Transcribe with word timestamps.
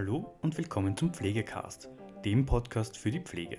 Hallo 0.00 0.34
und 0.40 0.56
willkommen 0.56 0.96
zum 0.96 1.12
Pflegecast, 1.12 1.90
dem 2.24 2.46
Podcast 2.46 2.96
für 2.96 3.10
die 3.10 3.20
Pflege. 3.20 3.58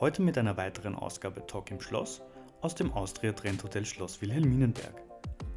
Heute 0.00 0.22
mit 0.22 0.38
einer 0.38 0.56
weiteren 0.56 0.94
Ausgabe 0.94 1.46
Talk 1.46 1.70
im 1.70 1.78
Schloss 1.78 2.22
aus 2.62 2.74
dem 2.74 2.90
Austria 2.90 3.32
Trend 3.34 3.62
Hotel 3.62 3.84
Schloss 3.84 4.22
Wilhelminenberg. 4.22 4.94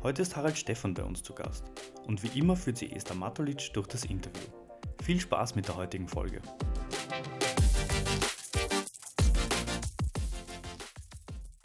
Heute 0.04 0.24
ist 0.24 0.36
Harald 0.36 0.58
Stephan 0.58 0.94
bei 0.94 1.04
uns 1.06 1.24
zu 1.24 1.34
Gast 1.34 1.64
und 2.08 2.22
wie 2.24 2.38
immer 2.38 2.58
führt 2.58 2.78
sie 2.78 2.92
Esther 2.92 3.16
Matulic 3.16 3.72
durch 3.72 3.88
das 3.88 4.04
Interview. 4.04 4.50
Viel 5.02 5.18
Spaß 5.18 5.56
mit 5.56 5.70
der 5.70 5.78
heutigen 5.78 6.10
Folge. 6.10 6.42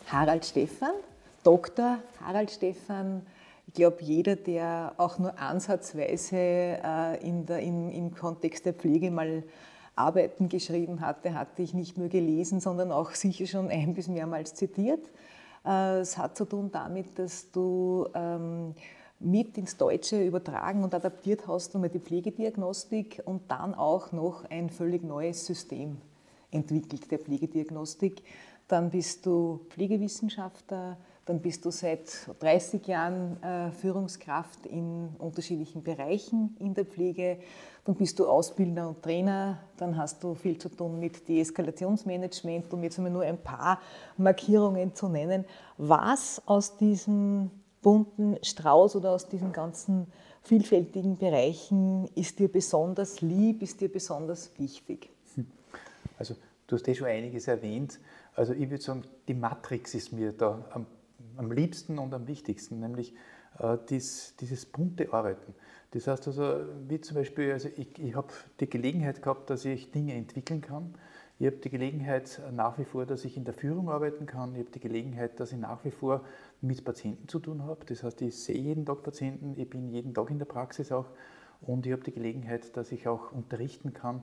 Harald 0.06 0.46
Stephan, 0.46 0.94
Dr. 1.42 1.98
Harald 2.20 2.52
Stephan, 2.52 3.26
glaube, 3.76 3.98
jeder, 4.02 4.34
der 4.34 4.94
auch 4.96 5.18
nur 5.18 5.38
ansatzweise 5.38 6.36
äh, 6.36 7.26
in 7.26 7.46
der, 7.46 7.60
im, 7.60 7.90
im 7.90 8.14
Kontext 8.14 8.66
der 8.66 8.74
Pflege 8.74 9.12
mal 9.12 9.44
Arbeiten 9.94 10.48
geschrieben 10.48 11.00
hat, 11.00 11.24
der 11.24 11.34
hat 11.34 11.56
dich 11.58 11.72
nicht 11.72 11.96
nur 11.96 12.08
gelesen, 12.08 12.60
sondern 12.60 12.90
auch 12.90 13.12
sicher 13.12 13.46
schon 13.46 13.70
ein 13.70 13.94
bis 13.94 14.08
mehrmals 14.08 14.54
zitiert. 14.54 15.00
Äh, 15.64 16.00
es 16.00 16.18
hat 16.18 16.36
zu 16.36 16.44
tun 16.44 16.70
damit, 16.72 17.18
dass 17.18 17.50
du 17.52 18.08
ähm, 18.14 18.74
mit 19.20 19.56
ins 19.56 19.76
Deutsche 19.76 20.22
übertragen 20.22 20.84
und 20.84 20.92
adaptiert 20.94 21.46
hast, 21.46 21.74
einmal 21.74 21.90
die 21.90 22.00
Pflegediagnostik 22.00 23.22
und 23.24 23.42
dann 23.48 23.74
auch 23.74 24.12
noch 24.12 24.44
ein 24.50 24.68
völlig 24.68 25.02
neues 25.02 25.46
System 25.46 25.98
entwickelt 26.50 27.10
der 27.10 27.18
Pflegediagnostik. 27.18 28.22
Dann 28.68 28.90
bist 28.90 29.24
du 29.24 29.60
Pflegewissenschaftler, 29.70 30.98
dann 31.26 31.40
bist 31.40 31.64
du 31.64 31.70
seit 31.70 32.30
30 32.38 32.86
Jahren 32.86 33.42
äh, 33.42 33.72
Führungskraft 33.72 34.64
in 34.64 35.08
unterschiedlichen 35.18 35.82
Bereichen 35.82 36.56
in 36.60 36.72
der 36.72 36.84
Pflege. 36.84 37.38
Dann 37.84 37.96
bist 37.96 38.20
du 38.20 38.28
Ausbilder 38.28 38.88
und 38.88 39.02
Trainer. 39.02 39.58
Dann 39.76 39.96
hast 39.96 40.22
du 40.22 40.34
viel 40.34 40.56
zu 40.56 40.68
tun 40.68 41.00
mit 41.00 41.28
Deeskalationsmanagement, 41.28 42.72
um 42.72 42.82
jetzt 42.84 42.98
nur 42.98 43.22
ein 43.22 43.38
paar 43.38 43.80
Markierungen 44.16 44.94
zu 44.94 45.08
nennen. 45.08 45.44
Was 45.78 46.40
aus 46.46 46.76
diesem 46.76 47.50
bunten 47.82 48.36
Strauß 48.42 48.94
oder 48.94 49.10
aus 49.10 49.28
diesen 49.28 49.52
ganzen 49.52 50.06
vielfältigen 50.42 51.16
Bereichen 51.18 52.08
ist 52.14 52.38
dir 52.38 52.48
besonders 52.48 53.20
lieb, 53.20 53.62
ist 53.62 53.80
dir 53.80 53.90
besonders 53.90 54.50
wichtig? 54.58 55.10
Also 56.18 56.34
du 56.68 56.76
hast 56.76 56.86
eh 56.86 56.94
schon 56.94 57.08
einiges 57.08 57.48
erwähnt. 57.48 57.98
Also 58.34 58.52
ich 58.52 58.70
würde 58.70 58.82
sagen, 58.82 59.02
die 59.26 59.34
Matrix 59.34 59.94
ist 59.94 60.12
mir 60.12 60.32
da 60.32 60.64
am 60.70 60.86
am 61.36 61.52
liebsten 61.52 61.98
und 61.98 62.14
am 62.14 62.26
wichtigsten, 62.26 62.80
nämlich 62.80 63.14
äh, 63.58 63.78
dies, 63.88 64.34
dieses 64.40 64.66
bunte 64.66 65.12
Arbeiten. 65.12 65.54
Das 65.92 66.06
heißt 66.06 66.26
also, 66.26 66.66
wie 66.88 67.00
zum 67.00 67.16
Beispiel, 67.16 67.52
also 67.52 67.68
ich, 67.76 67.98
ich 67.98 68.14
habe 68.14 68.28
die 68.60 68.68
Gelegenheit 68.68 69.22
gehabt, 69.22 69.50
dass 69.50 69.64
ich 69.64 69.90
Dinge 69.90 70.14
entwickeln 70.14 70.60
kann. 70.60 70.94
Ich 71.38 71.46
habe 71.46 71.56
die 71.56 71.70
Gelegenheit 71.70 72.40
nach 72.52 72.78
wie 72.78 72.84
vor, 72.84 73.04
dass 73.06 73.24
ich 73.24 73.36
in 73.36 73.44
der 73.44 73.54
Führung 73.54 73.90
arbeiten 73.90 74.26
kann. 74.26 74.54
Ich 74.54 74.60
habe 74.60 74.70
die 74.70 74.80
Gelegenheit, 74.80 75.38
dass 75.38 75.52
ich 75.52 75.58
nach 75.58 75.84
wie 75.84 75.90
vor 75.90 76.24
mit 76.60 76.84
Patienten 76.84 77.28
zu 77.28 77.38
tun 77.38 77.62
habe. 77.62 77.84
Das 77.86 78.02
heißt, 78.02 78.22
ich 78.22 78.36
sehe 78.36 78.58
jeden 78.58 78.86
Tag 78.86 79.02
Patienten, 79.02 79.54
ich 79.56 79.68
bin 79.68 79.88
jeden 79.90 80.14
Tag 80.14 80.30
in 80.30 80.38
der 80.38 80.46
Praxis 80.46 80.92
auch 80.92 81.06
und 81.60 81.86
ich 81.86 81.92
habe 81.92 82.02
die 82.02 82.12
Gelegenheit, 82.12 82.76
dass 82.76 82.90
ich 82.90 83.06
auch 83.06 83.32
unterrichten 83.32 83.92
kann 83.92 84.22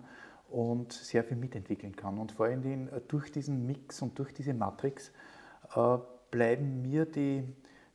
und 0.49 0.91
sehr 0.91 1.23
viel 1.23 1.37
mitentwickeln 1.37 1.95
kann. 1.95 2.19
Und 2.19 2.31
vor 2.31 2.47
allen 2.47 2.61
Dingen 2.61 2.89
durch 3.07 3.31
diesen 3.31 3.65
Mix 3.65 4.01
und 4.01 4.17
durch 4.19 4.33
diese 4.33 4.53
Matrix 4.53 5.11
äh, 5.75 5.97
bleiben 6.33 6.81
mir 6.81 7.05
die, 7.05 7.43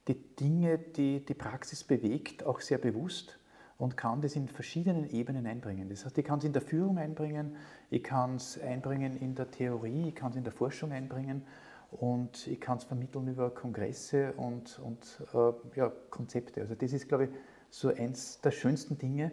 die 0.07 0.15
Dinge, 0.37 0.79
die 0.79 1.27
die 1.27 1.35
Praxis 1.35 1.83
bewegt, 1.83 2.47
auch 2.47 2.61
sehr 2.61 2.79
bewusst 2.79 3.37
und 3.79 3.97
kann 3.97 4.23
das 4.23 4.37
in 4.37 4.47
verschiedenen 4.47 5.11
Ebenen 5.11 5.45
einbringen. 5.45 5.89
Das 5.89 6.05
heißt, 6.05 6.17
ich 6.17 6.25
kann 6.25 6.39
es 6.39 6.45
in 6.45 6.53
der 6.53 6.63
Führung 6.63 6.99
einbringen, 6.99 7.57
ich 7.91 8.05
kann 8.05 8.37
es 8.37 8.61
einbringen 8.61 9.17
in 9.17 9.35
der 9.35 9.51
Theorie, 9.51 10.11
ich 10.11 10.15
kann 10.15 10.31
es 10.31 10.37
in 10.37 10.45
der 10.45 10.53
Forschung 10.53 10.93
einbringen 10.93 11.43
und 11.91 12.47
ich 12.47 12.61
kann 12.61 12.79
es 12.79 12.85
vermitteln 12.85 13.27
über 13.27 13.51
Kongresse 13.51 14.33
und, 14.35 14.79
und 14.79 15.21
äh, 15.35 15.77
ja, 15.77 15.93
Konzepte. 16.09 16.61
Also 16.61 16.77
das 16.77 16.93
ist, 16.93 17.09
glaube 17.09 17.25
ich, 17.25 17.31
so 17.71 17.89
eins 17.89 18.41
der 18.41 18.53
schönsten 18.53 18.99
Dinge, 18.99 19.33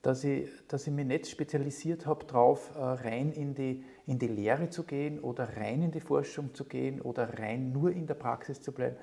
dass 0.00 0.24
ich, 0.24 0.48
dass 0.68 0.86
ich 0.86 0.94
mich 0.94 1.04
nicht 1.04 1.28
spezialisiert 1.28 2.06
habe 2.06 2.24
darauf, 2.24 2.74
äh, 2.74 2.78
rein 2.80 3.32
in 3.32 3.54
die, 3.54 3.84
in 4.06 4.18
die 4.18 4.28
Lehre 4.28 4.70
zu 4.70 4.84
gehen 4.84 5.18
oder 5.20 5.56
rein 5.56 5.82
in 5.82 5.90
die 5.90 6.00
Forschung 6.00 6.54
zu 6.54 6.64
gehen 6.64 7.00
oder 7.00 7.38
rein 7.38 7.72
nur 7.72 7.90
in 7.90 8.06
der 8.06 8.14
Praxis 8.14 8.62
zu 8.62 8.72
bleiben. 8.72 8.96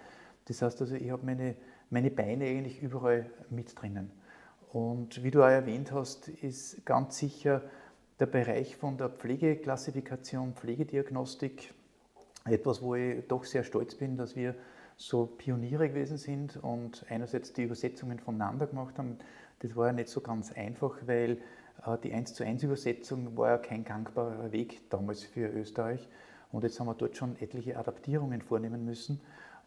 Das 0.46 0.62
heißt 0.62 0.82
also, 0.82 0.96
ich 0.96 1.12
habe 1.12 1.26
meine, 1.26 1.56
meine 1.90 2.10
Beine 2.10 2.46
eigentlich 2.46 2.82
überall 2.82 3.30
mit 3.50 3.80
drinnen. 3.80 4.12
Und 4.72 5.24
wie 5.24 5.32
du 5.32 5.44
auch 5.44 5.50
erwähnt 5.50 5.92
hast, 5.92 6.30
ist 6.30 6.86
ganz 6.86 7.18
sicher 7.18 7.62
der 8.20 8.26
Bereich 8.26 8.78
von 8.78 8.98
der 8.98 9.10
Pflegeklassifikation, 9.10 10.54
Pflegediagnostik 10.54 11.74
etwas, 12.46 12.82
wo 12.82 12.96
ich 12.96 13.28
doch 13.28 13.44
sehr 13.44 13.64
stolz 13.64 13.96
bin, 13.96 14.18
dass 14.18 14.36
wir 14.36 14.56
so 14.96 15.26
Pioniere 15.26 15.90
gewesen 15.90 16.18
sind 16.18 16.58
und 16.58 17.06
einerseits 17.10 17.54
die 17.54 17.64
Übersetzungen 17.64 18.20
voneinander 18.20 18.68
gemacht 18.68 18.98
haben. 18.98 19.18
Das 19.60 19.76
war 19.76 19.88
ja 19.88 19.94
nicht 19.94 20.10
so 20.10 20.22
ganz 20.22 20.52
einfach, 20.52 20.96
weil 21.06 21.38
die 22.04 22.14
1 22.14 22.34
zu 22.34 22.46
1 22.46 22.64
Übersetzung 22.64 23.36
war 23.38 23.50
ja 23.50 23.58
kein 23.58 23.84
gangbarer 23.84 24.52
Weg 24.52 24.90
damals 24.90 25.24
für 25.24 25.48
Österreich. 25.48 26.08
Und 26.52 26.64
jetzt 26.64 26.80
haben 26.80 26.88
wir 26.88 26.94
dort 26.94 27.18
schon 27.18 27.36
etliche 27.40 27.78
Adaptierungen 27.78 28.42
vornehmen 28.42 28.86
müssen 28.86 29.20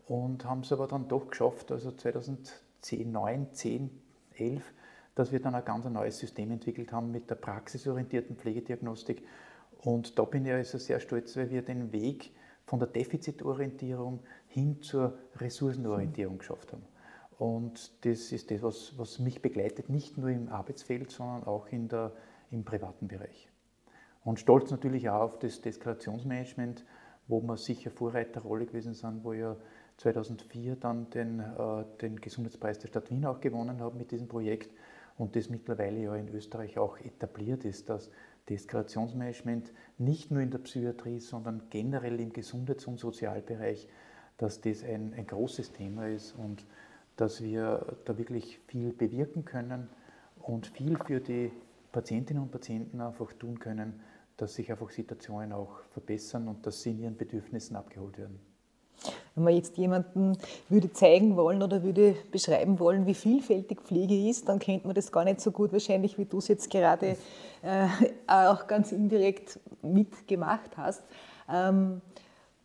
und 0.07 0.45
haben 0.45 0.61
es 0.61 0.73
aber 0.73 0.87
dann 0.87 1.09
doch 1.09 1.29
geschafft, 1.29 1.73
also 1.73 1.91
2010, 1.91 3.11
9, 3.11 3.53
10, 3.53 3.91
11, 4.37 4.73
dass 5.15 5.33
wir 5.33 5.41
dann 5.41 5.55
ein 5.55 5.65
ganz 5.65 5.85
neues 5.87 6.19
System 6.19 6.51
entwickelt 6.53 6.93
haben 6.93 7.11
mit 7.11 7.29
der 7.29 7.35
praxisorientierten 7.35 8.37
Pflegediagnostik. 8.37 9.27
Und 9.83 10.19
da 10.19 10.25
bin 10.25 10.47
ich 10.47 10.53
also 10.53 10.79
sehr 10.79 11.01
stolz, 11.01 11.37
weil 11.37 11.51
wir 11.51 11.63
den 11.63 11.93
Weg 11.93 12.33
von 12.65 12.79
der 12.79 12.89
Defizitorientierung 12.89 14.21
hin 14.49 14.81
zur 14.81 15.19
Ressourcenorientierung 15.37 16.39
geschafft 16.39 16.73
haben. 16.73 16.85
Und 17.39 18.05
das 18.05 18.33
ist 18.33 18.51
das, 18.51 18.63
was, 18.63 18.95
was 18.97 19.19
mich 19.19 19.43
begleitet, 19.43 19.91
nicht 19.91 20.17
nur 20.17 20.31
im 20.31 20.49
Arbeitsfeld, 20.49 21.11
sondern 21.11 21.45
auch 21.45 21.69
in 21.69 21.89
der, 21.89 22.13
im 22.51 22.65
privaten 22.65 23.09
Bereich. 23.09 23.51
Und 24.25 24.41
stolz 24.41 24.71
natürlich 24.71 25.09
auch 25.11 25.21
auf 25.21 25.39
das 25.39 25.61
Deskalationsmanagement, 25.61 26.85
wo 27.29 27.41
wir 27.43 27.57
sicher 27.57 27.91
Vorreiterrolle 27.91 28.67
gewesen 28.67 28.95
sind, 28.95 29.23
wo 29.25 29.33
ja 29.33 29.57
2004 29.99 30.77
dann 30.77 31.11
den, 31.11 31.41
äh, 31.41 31.85
den 32.01 32.21
Gesundheitspreis 32.21 32.79
der 32.79 32.89
Stadt 32.89 33.11
Wien 33.11 33.25
auch 33.27 33.41
gewonnen 33.41 33.81
haben 33.81 33.99
mit 33.99 34.11
diesem 34.11 34.29
Projekt 34.29 34.71
und 35.17 35.37
das 35.37 35.49
mittlerweile 35.49 36.01
ja 36.01 36.17
in 36.17 36.29
Österreich 36.29 36.79
auch 36.79 36.99
etabliert 36.99 37.65
ist, 37.65 37.89
dass 37.89 38.11
Deskalationsmanagement 38.49 39.73
nicht 39.99 40.31
nur 40.31 40.41
in 40.43 40.51
der 40.51 40.59
Psychiatrie, 40.59 41.21
sondern 41.21 41.63
generell 41.71 42.21
im 42.21 42.33
Gesundheits- 42.33 42.87
und 42.87 42.99
Sozialbereich, 42.99 43.89
dass 44.37 44.61
das 44.61 44.85
ein, 44.85 45.15
ein 45.15 45.27
großes 45.27 45.73
Thema 45.73 46.09
ist 46.09 46.33
und 46.33 46.67
dass 47.17 47.43
wir 47.43 47.97
da 48.05 48.17
wirklich 48.19 48.61
viel 48.67 48.93
bewirken 48.93 49.45
können 49.45 49.89
und 50.41 50.67
viel 50.67 50.99
für 51.07 51.21
die 51.21 51.51
Patientinnen 51.93 52.43
und 52.43 52.51
Patienten 52.51 53.01
einfach 53.01 53.33
tun 53.33 53.59
können, 53.59 54.01
dass 54.37 54.55
sich 54.55 54.71
einfach 54.71 54.91
Situationen 54.91 55.53
auch 55.53 55.81
verbessern 55.93 56.47
und 56.49 56.67
dass 56.67 56.83
sie 56.83 56.91
in 56.91 56.99
ihren 57.01 57.17
Bedürfnissen 57.17 57.75
abgeholt 57.75 58.19
werden. 58.19 58.39
Wenn 59.35 59.45
man 59.45 59.55
jetzt 59.55 59.77
jemanden 59.77 60.39
würde 60.71 60.93
zeigen 60.93 61.37
wollen 61.37 61.63
oder 61.63 61.83
würde 61.83 62.17
beschreiben 62.31 62.79
wollen, 62.79 63.07
wie 63.07 63.15
vielfältig 63.15 63.83
Pflege 63.83 64.29
ist, 64.29 64.49
dann 64.49 64.59
kennt 64.59 64.85
man 64.85 64.95
das 64.95 65.13
gar 65.13 65.25
nicht 65.25 65.41
so 65.41 65.53
gut 65.53 65.73
wahrscheinlich, 65.73 66.17
wie 66.17 66.25
du 66.25 66.39
es 66.39 66.49
jetzt 66.49 66.71
gerade 66.71 67.17
äh, 67.63 67.87
auch 68.27 68.67
ganz 68.67 68.93
indirekt 68.93 69.61
mitgemacht 69.83 70.77
hast. 70.77 71.03
Ähm, 71.51 72.01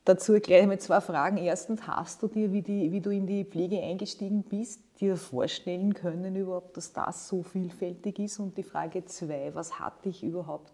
Dazu 0.04 0.40
gleich 0.40 0.66
mal 0.66 0.80
zwei 0.80 1.00
Fragen. 1.00 1.38
Erstens, 1.38 1.86
hast 1.86 2.24
du 2.24 2.28
dir, 2.28 2.52
wie, 2.52 2.64
die, 2.64 2.92
wie, 2.92 3.02
du 3.02 3.12
in 3.12 3.28
die 3.28 3.46
Pflege 3.46 3.80
eingestiegen 3.82 4.42
bist, 4.42 4.82
dir 5.00 5.16
vorstellen 5.16 5.94
können 5.94 6.36
überhaupt, 6.36 6.76
dass 6.76 6.92
das 6.92 7.28
so 7.28 7.44
vielfältig 7.44 8.18
ist? 8.18 8.40
Und 8.40 8.58
die 8.58 8.64
Frage 8.64 9.06
zwei, 9.06 9.52
was 9.54 9.80
hat 9.80 10.04
dich 10.04 10.24
überhaupt 10.24 10.74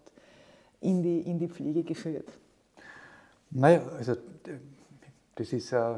in 0.80 1.02
die, 1.02 1.20
in 1.20 1.38
die 1.38 1.48
Pflege 1.48 1.84
geführt? 1.84 2.28
Naja, 3.50 3.82
also 3.98 4.16
das 5.34 5.52
ist 5.52 5.72
äh, 5.72 5.96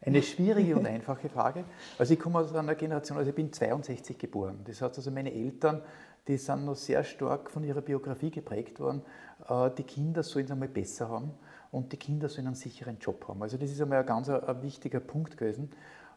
eine 0.00 0.22
schwierige 0.22 0.76
und 0.76 0.86
einfache 0.86 1.28
Frage. 1.28 1.64
Also 1.98 2.14
ich 2.14 2.20
komme 2.20 2.38
aus 2.38 2.54
einer 2.54 2.74
Generation, 2.74 3.18
also 3.18 3.28
ich 3.28 3.36
bin 3.36 3.52
62 3.52 4.16
geboren. 4.16 4.60
Das 4.64 4.80
heißt 4.80 4.96
also 4.96 5.10
meine 5.10 5.32
Eltern, 5.32 5.82
die 6.26 6.38
sind 6.38 6.64
noch 6.64 6.74
sehr 6.74 7.04
stark 7.04 7.50
von 7.50 7.64
ihrer 7.64 7.82
Biografie 7.82 8.30
geprägt 8.30 8.80
worden. 8.80 9.02
Äh, 9.46 9.70
die 9.76 9.82
Kinder 9.84 10.22
sollen 10.22 10.46
es 10.46 10.50
einmal 10.50 10.68
besser 10.68 11.10
haben 11.10 11.34
und 11.70 11.92
die 11.92 11.96
Kinder 11.96 12.28
sollen 12.28 12.46
einen 12.46 12.56
sicheren 12.56 12.98
Job 12.98 13.26
haben. 13.28 13.42
Also 13.42 13.56
das 13.56 13.70
ist 13.70 13.80
einmal 13.80 14.00
ein 14.00 14.06
ganz 14.06 14.28
ein, 14.28 14.42
ein 14.42 14.62
wichtiger 14.62 15.00
Punkt 15.00 15.36
gewesen. 15.36 15.70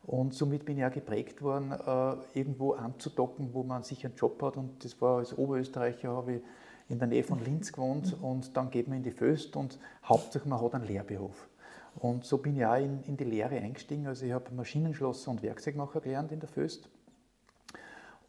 Und 0.05 0.33
somit 0.33 0.65
bin 0.65 0.77
ich 0.77 0.85
auch 0.85 0.91
geprägt 0.91 1.41
worden, 1.41 1.71
äh, 1.71 2.39
irgendwo 2.39 2.73
anzudocken, 2.73 3.53
wo 3.53 3.63
man 3.63 3.77
einen 3.77 3.83
sicheren 3.83 4.15
Job 4.15 4.41
hat. 4.41 4.57
Und 4.57 4.83
das 4.83 4.99
war 5.01 5.19
als 5.19 5.37
Oberösterreicher, 5.37 6.09
habe 6.09 6.35
ich 6.35 6.41
in 6.89 6.97
der 6.97 7.07
Nähe 7.07 7.23
von 7.23 7.43
Linz 7.43 7.71
gewohnt 7.71 8.17
und 8.21 8.57
dann 8.57 8.71
geht 8.71 8.87
man 8.87 8.97
in 8.97 9.03
die 9.03 9.11
Föst 9.11 9.55
und 9.55 9.77
hauptsächlich 10.03 10.49
man 10.49 10.59
hat 10.59 10.73
einen 10.73 10.87
Lehrberuf. 10.87 11.47
Und 11.95 12.25
so 12.25 12.39
bin 12.39 12.57
ich 12.57 12.65
auch 12.65 12.77
in, 12.77 13.03
in 13.03 13.15
die 13.15 13.25
Lehre 13.25 13.57
eingestiegen. 13.57 14.07
Also 14.07 14.25
ich 14.25 14.31
habe 14.31 14.51
Maschinenschlosser 14.53 15.29
und 15.29 15.43
Werkzeugmacher 15.43 16.01
gelernt 16.01 16.31
in 16.31 16.39
der 16.39 16.49
Föst. 16.49 16.89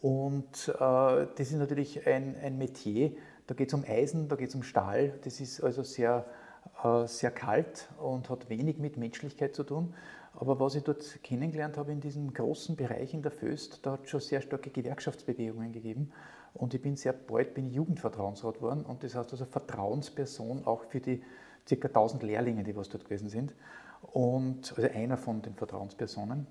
Und 0.02 0.68
äh, 0.68 0.74
das 0.78 1.38
ist 1.38 1.54
natürlich 1.54 2.06
ein, 2.06 2.36
ein 2.42 2.58
Metier, 2.58 3.12
da 3.46 3.54
geht 3.54 3.68
es 3.68 3.74
um 3.74 3.84
Eisen, 3.86 4.28
da 4.28 4.36
geht 4.36 4.48
es 4.48 4.54
um 4.54 4.62
Stahl, 4.62 5.18
das 5.24 5.40
ist 5.40 5.62
also 5.62 5.82
sehr, 5.82 6.18
äh, 6.18 6.39
sehr 7.06 7.30
kalt 7.30 7.88
und 7.98 8.30
hat 8.30 8.48
wenig 8.48 8.78
mit 8.78 8.96
Menschlichkeit 8.96 9.54
zu 9.54 9.64
tun. 9.64 9.94
Aber 10.34 10.60
was 10.60 10.74
ich 10.74 10.84
dort 10.84 11.22
kennengelernt 11.22 11.76
habe 11.76 11.92
in 11.92 12.00
diesem 12.00 12.32
großen 12.32 12.76
Bereich 12.76 13.12
in 13.14 13.22
der 13.22 13.32
Föst, 13.32 13.84
da 13.84 13.92
hat 13.92 14.04
es 14.04 14.10
schon 14.10 14.20
sehr 14.20 14.40
starke 14.40 14.70
Gewerkschaftsbewegungen 14.70 15.72
gegeben. 15.72 16.12
Und 16.54 16.74
ich 16.74 16.82
bin 16.82 16.96
sehr 16.96 17.12
bald 17.12 17.54
bin 17.54 17.70
Jugendvertrauensrat 17.70 18.56
geworden 18.56 18.84
und 18.84 19.04
das 19.04 19.14
heißt 19.14 19.32
also 19.32 19.44
Vertrauensperson 19.44 20.66
auch 20.66 20.84
für 20.84 21.00
die 21.00 21.22
ca. 21.68 21.88
1000 21.88 22.22
Lehrlinge, 22.22 22.64
die 22.64 22.74
was 22.74 22.88
dort 22.88 23.04
gewesen 23.04 23.28
sind. 23.28 23.54
Und, 24.12 24.72
also 24.76 24.88
einer 24.90 25.16
von 25.16 25.42
den 25.42 25.54
Vertrauenspersonen. 25.54 26.46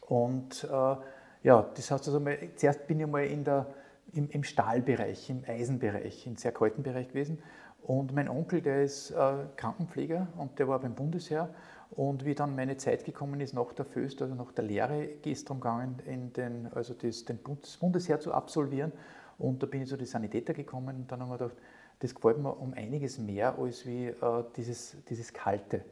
Und 0.00 0.64
äh, 0.64 0.96
ja, 1.42 1.70
das 1.74 1.90
heißt 1.90 2.06
also, 2.08 2.20
mal, 2.20 2.36
zuerst 2.56 2.86
bin 2.86 3.00
ich 3.00 3.06
mal 3.06 3.24
in 3.24 3.44
der, 3.44 3.66
im, 4.12 4.28
im, 4.30 4.44
Stahlbereich, 4.44 5.30
im 5.30 5.44
Eisenbereich, 5.46 6.26
im 6.26 6.36
sehr 6.36 6.52
kalten 6.52 6.82
Bereich 6.82 7.08
gewesen. 7.08 7.38
Und 7.84 8.14
mein 8.14 8.30
Onkel, 8.30 8.62
der 8.62 8.82
ist 8.82 9.10
äh, 9.10 9.34
Krankenpfleger 9.56 10.28
und 10.38 10.58
der 10.58 10.68
war 10.68 10.78
beim 10.80 10.94
Bundesheer. 10.94 11.50
Und 11.90 12.24
wie 12.24 12.34
dann 12.34 12.56
meine 12.56 12.78
Zeit 12.78 13.04
gekommen 13.04 13.40
ist 13.40 13.52
nach 13.52 13.72
der 13.74 13.84
Föst, 13.84 14.22
also 14.22 14.34
nach 14.34 14.52
der 14.52 14.64
Lehre, 14.64 15.04
ist 15.04 15.48
darum 15.48 15.60
gegangen, 15.60 15.98
in 16.06 16.32
den, 16.32 16.68
also 16.74 16.94
das, 16.94 17.26
den 17.26 17.38
Bundesheer 17.38 18.18
zu 18.18 18.32
absolvieren. 18.32 18.90
Und 19.38 19.62
da 19.62 19.66
bin 19.66 19.82
ich 19.82 19.88
zu 19.88 19.98
den 19.98 20.06
Sanitäter 20.06 20.54
gekommen 20.54 20.96
und 20.96 21.12
dann 21.12 21.20
haben 21.20 21.28
wir 21.28 21.38
gedacht, 21.38 21.56
das 21.98 22.14
gefällt 22.14 22.38
mir 22.38 22.56
um 22.56 22.72
einiges 22.72 23.18
mehr 23.18 23.58
als 23.58 23.86
wie 23.86 24.06
äh, 24.06 24.44
dieses, 24.56 24.96
dieses 25.08 25.32
Kalte. 25.32 25.84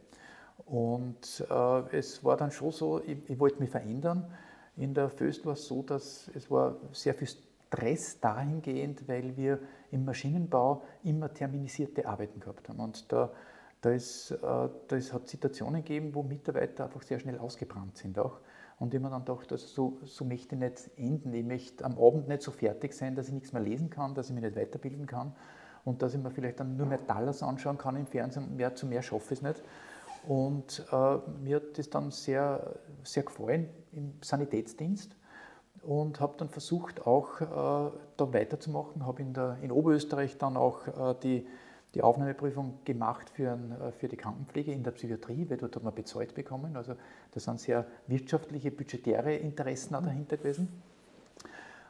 Und 0.65 1.45
äh, 1.51 1.97
es 1.97 2.25
war 2.25 2.39
dann 2.39 2.51
schon 2.51 2.73
so, 2.73 3.03
ich, 3.05 3.19
ich 3.29 3.39
wollte 3.39 3.61
mich 3.61 3.71
verändern. 3.71 4.33
In 4.77 4.95
der 4.95 5.11
Föst 5.11 5.45
war 5.45 5.53
es 5.53 5.67
so, 5.67 5.83
dass 5.83 6.31
es 6.35 6.51
war 6.51 6.77
sehr 6.93 7.13
viel 7.13 7.29
Stress 7.73 8.21
dahingehend, 8.21 9.09
weil 9.09 9.37
wir 9.37 9.59
im 9.91 10.05
Maschinenbau 10.05 10.83
immer 11.05 11.33
terminisierte 11.33 12.07
Arbeiten 12.07 12.41
gehabt 12.41 12.69
haben. 12.69 12.81
Und 12.81 13.11
da, 13.11 13.31
da, 13.81 13.91
ist, 13.91 14.31
äh, 14.31 14.37
da 14.41 14.97
ist, 14.97 15.13
hat 15.13 15.29
Situationen 15.29 15.83
gegeben, 15.83 16.15
wo 16.15 16.23
Mitarbeiter 16.23 16.85
einfach 16.85 17.03
sehr 17.03 17.19
schnell 17.19 17.39
ausgebrannt 17.39 17.97
sind 17.97 18.19
auch. 18.19 18.41
Und 18.79 18.93
ich 18.95 19.01
mir 19.01 19.11
dann 19.11 19.25
dachte, 19.25 19.55
also 19.55 19.67
so, 19.67 19.99
so 20.05 20.25
möchte 20.25 20.55
ich 20.55 20.61
nicht 20.61 20.91
enden. 20.97 21.33
Ich 21.33 21.45
möchte 21.45 21.85
am 21.85 21.99
Abend 21.99 22.29
nicht 22.29 22.43
so 22.43 22.51
fertig 22.51 22.93
sein, 22.95 23.15
dass 23.15 23.29
ich 23.29 23.35
nichts 23.35 23.53
mehr 23.53 23.63
lesen 23.63 23.91
kann, 23.91 24.15
dass 24.15 24.29
ich 24.29 24.35
mich 24.35 24.45
nicht 24.45 24.57
weiterbilden 24.57 25.07
kann 25.07 25.35
und 25.85 26.03
dass 26.03 26.15
ich 26.15 26.21
mir 26.21 26.31
vielleicht 26.31 26.61
dann 26.61 26.77
nur 26.77 26.87
mehr 26.87 26.99
Dallas 26.99 27.43
anschauen 27.43 27.79
kann 27.79 27.97
im 27.97 28.07
Fernsehen. 28.07 28.57
Mehr 28.57 28.75
zu 28.75 28.87
mehr 28.87 29.03
schaffe 29.03 29.35
ich 29.35 29.41
es 29.41 29.43
nicht. 29.43 29.63
Und 30.27 30.85
äh, 30.93 31.19
mir 31.43 31.57
hat 31.57 31.79
das 31.79 31.91
dann 31.91 32.11
sehr, 32.11 32.75
sehr 33.03 33.23
gefallen 33.23 33.69
im 33.93 34.15
Sanitätsdienst 34.21 35.17
und 35.83 36.21
habe 36.21 36.35
dann 36.39 36.49
versucht, 36.49 37.07
auch 37.07 37.41
äh, 37.41 37.45
da 38.17 38.33
weiterzumachen. 38.33 39.05
Habe 39.05 39.23
in, 39.23 39.35
in 39.63 39.73
Oberösterreich 39.73 40.39
dann 40.39 40.57
auch 40.57 40.87
äh, 40.87 41.15
die, 41.23 41.47
die 41.95 42.03
Aufnahmeprüfung 42.03 42.79
gemacht 42.85 43.31
für, 43.31 43.53
ein, 43.53 43.73
äh, 43.73 43.93
für 43.93 44.09
die 44.09 44.17
Krankenpflege 44.17 44.73
in 44.73 44.83
der 44.83 44.93
Psychiatrie, 44.93 45.49
weil 45.51 45.57
dort 45.57 45.77
hat 45.77 45.83
man 45.83 45.95
bezahlt 45.95 46.35
bekommen. 46.35 46.77
Also 46.77 46.95
das 47.33 47.45
sind 47.45 47.61
sehr 47.61 47.87
wirtschaftliche, 48.07 48.71
budgetäre 48.71 49.35
Interessen 49.35 49.95
auch 49.95 50.03
dahinter 50.03 50.37
gewesen. 50.37 50.69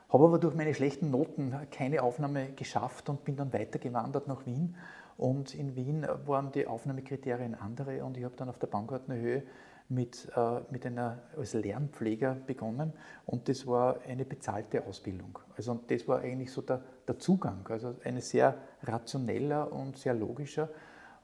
Habe 0.09 0.25
aber 0.25 0.39
durch 0.39 0.55
meine 0.55 0.75
schlechten 0.75 1.11
Noten 1.11 1.55
keine 1.71 2.03
Aufnahme 2.03 2.53
geschafft 2.53 3.09
und 3.09 3.25
bin 3.25 3.37
dann 3.37 3.53
weitergewandert 3.53 4.27
nach 4.29 4.44
Wien. 4.47 4.75
Und 5.17 5.55
in 5.55 5.77
Wien 5.77 6.06
waren 6.27 6.53
die 6.53 6.67
Aufnahmekriterien 6.67 7.55
andere 7.55 8.05
und 8.05 8.17
ich 8.17 8.25
habe 8.25 8.35
dann 8.37 8.49
auf 8.49 8.59
der 8.59 8.67
Baumgartner 8.67 9.15
Höhe 9.15 9.43
mit, 9.88 10.29
äh, 10.37 10.61
mit 10.70 10.87
einer, 10.87 11.19
als 11.37 11.55
Lernpfleger 11.55 12.37
begonnen 12.46 12.93
und 13.26 13.49
das 13.49 13.67
war 13.67 14.00
eine 14.06 14.25
bezahlte 14.25 14.87
Ausbildung. 14.87 15.38
Also 15.56 15.81
das 15.87 16.06
war 16.08 16.20
eigentlich 16.20 16.52
so 16.52 16.62
der, 16.62 16.82
der 17.06 17.19
Zugang, 17.19 17.67
also 17.69 17.94
ein 18.05 18.20
sehr 18.20 18.56
rationeller 18.82 19.73
und 19.73 19.99
sehr 19.99 20.14
logischer. 20.14 20.69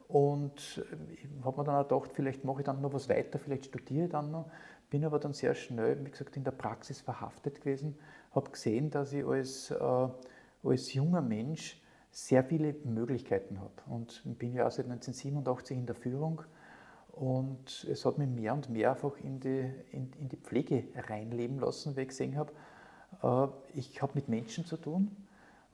Und 0.09 0.83
ich 1.13 1.29
habe 1.45 1.59
mir 1.59 1.65
dann 1.65 1.75
auch 1.77 1.89
gedacht, 1.89 2.13
vielleicht 2.15 2.45
mache 2.45 2.61
ich 2.61 2.65
dann 2.65 2.81
noch 2.81 2.95
was 2.95 3.09
weiter, 3.11 3.39
vielleicht 3.39 3.67
studiere 3.67 4.07
ich 4.07 4.11
dann 4.11 4.31
noch. 4.31 4.51
Bin 4.89 5.05
aber 5.05 5.19
dann 5.19 5.35
sehr 5.35 5.55
schnell, 5.55 6.03
wie 6.03 6.11
gesagt, 6.11 6.35
in 6.37 6.45
der 6.45 6.53
Praxis 6.53 7.03
verhaftet 7.03 7.61
gewesen 7.61 7.99
habe 8.33 8.51
gesehen, 8.51 8.91
dass 8.91 9.13
ich 9.13 9.25
als, 9.25 9.71
äh, 9.71 10.09
als 10.63 10.93
junger 10.93 11.23
Mensch 11.23 11.81
sehr 12.11 12.45
viele 12.45 12.75
Möglichkeiten 12.85 13.61
habe. 13.61 13.73
Und 13.87 14.23
bin 14.39 14.55
ja 14.55 14.67
auch 14.67 14.71
seit 14.71 14.87
1987 14.87 15.77
in 15.77 15.87
der 15.87 15.95
Führung. 15.95 16.43
Und 17.19 17.85
es 17.91 18.05
hat 18.05 18.17
mich 18.17 18.29
mehr 18.29 18.55
und 18.55 18.71
mehr 18.71 18.93
einfach 18.93 19.17
in 19.19 19.41
die, 19.41 19.69
in, 19.91 20.13
in 20.21 20.29
die 20.29 20.37
Pflege 20.37 20.85
reinleben 20.95 21.59
lassen, 21.59 21.97
weil 21.97 22.05
ich 22.05 22.11
gesehen 22.11 22.37
habe, 22.37 22.53
äh, 23.23 23.77
ich 23.77 24.01
habe 24.01 24.13
mit 24.15 24.29
Menschen 24.29 24.65
zu 24.65 24.77
tun 24.77 25.11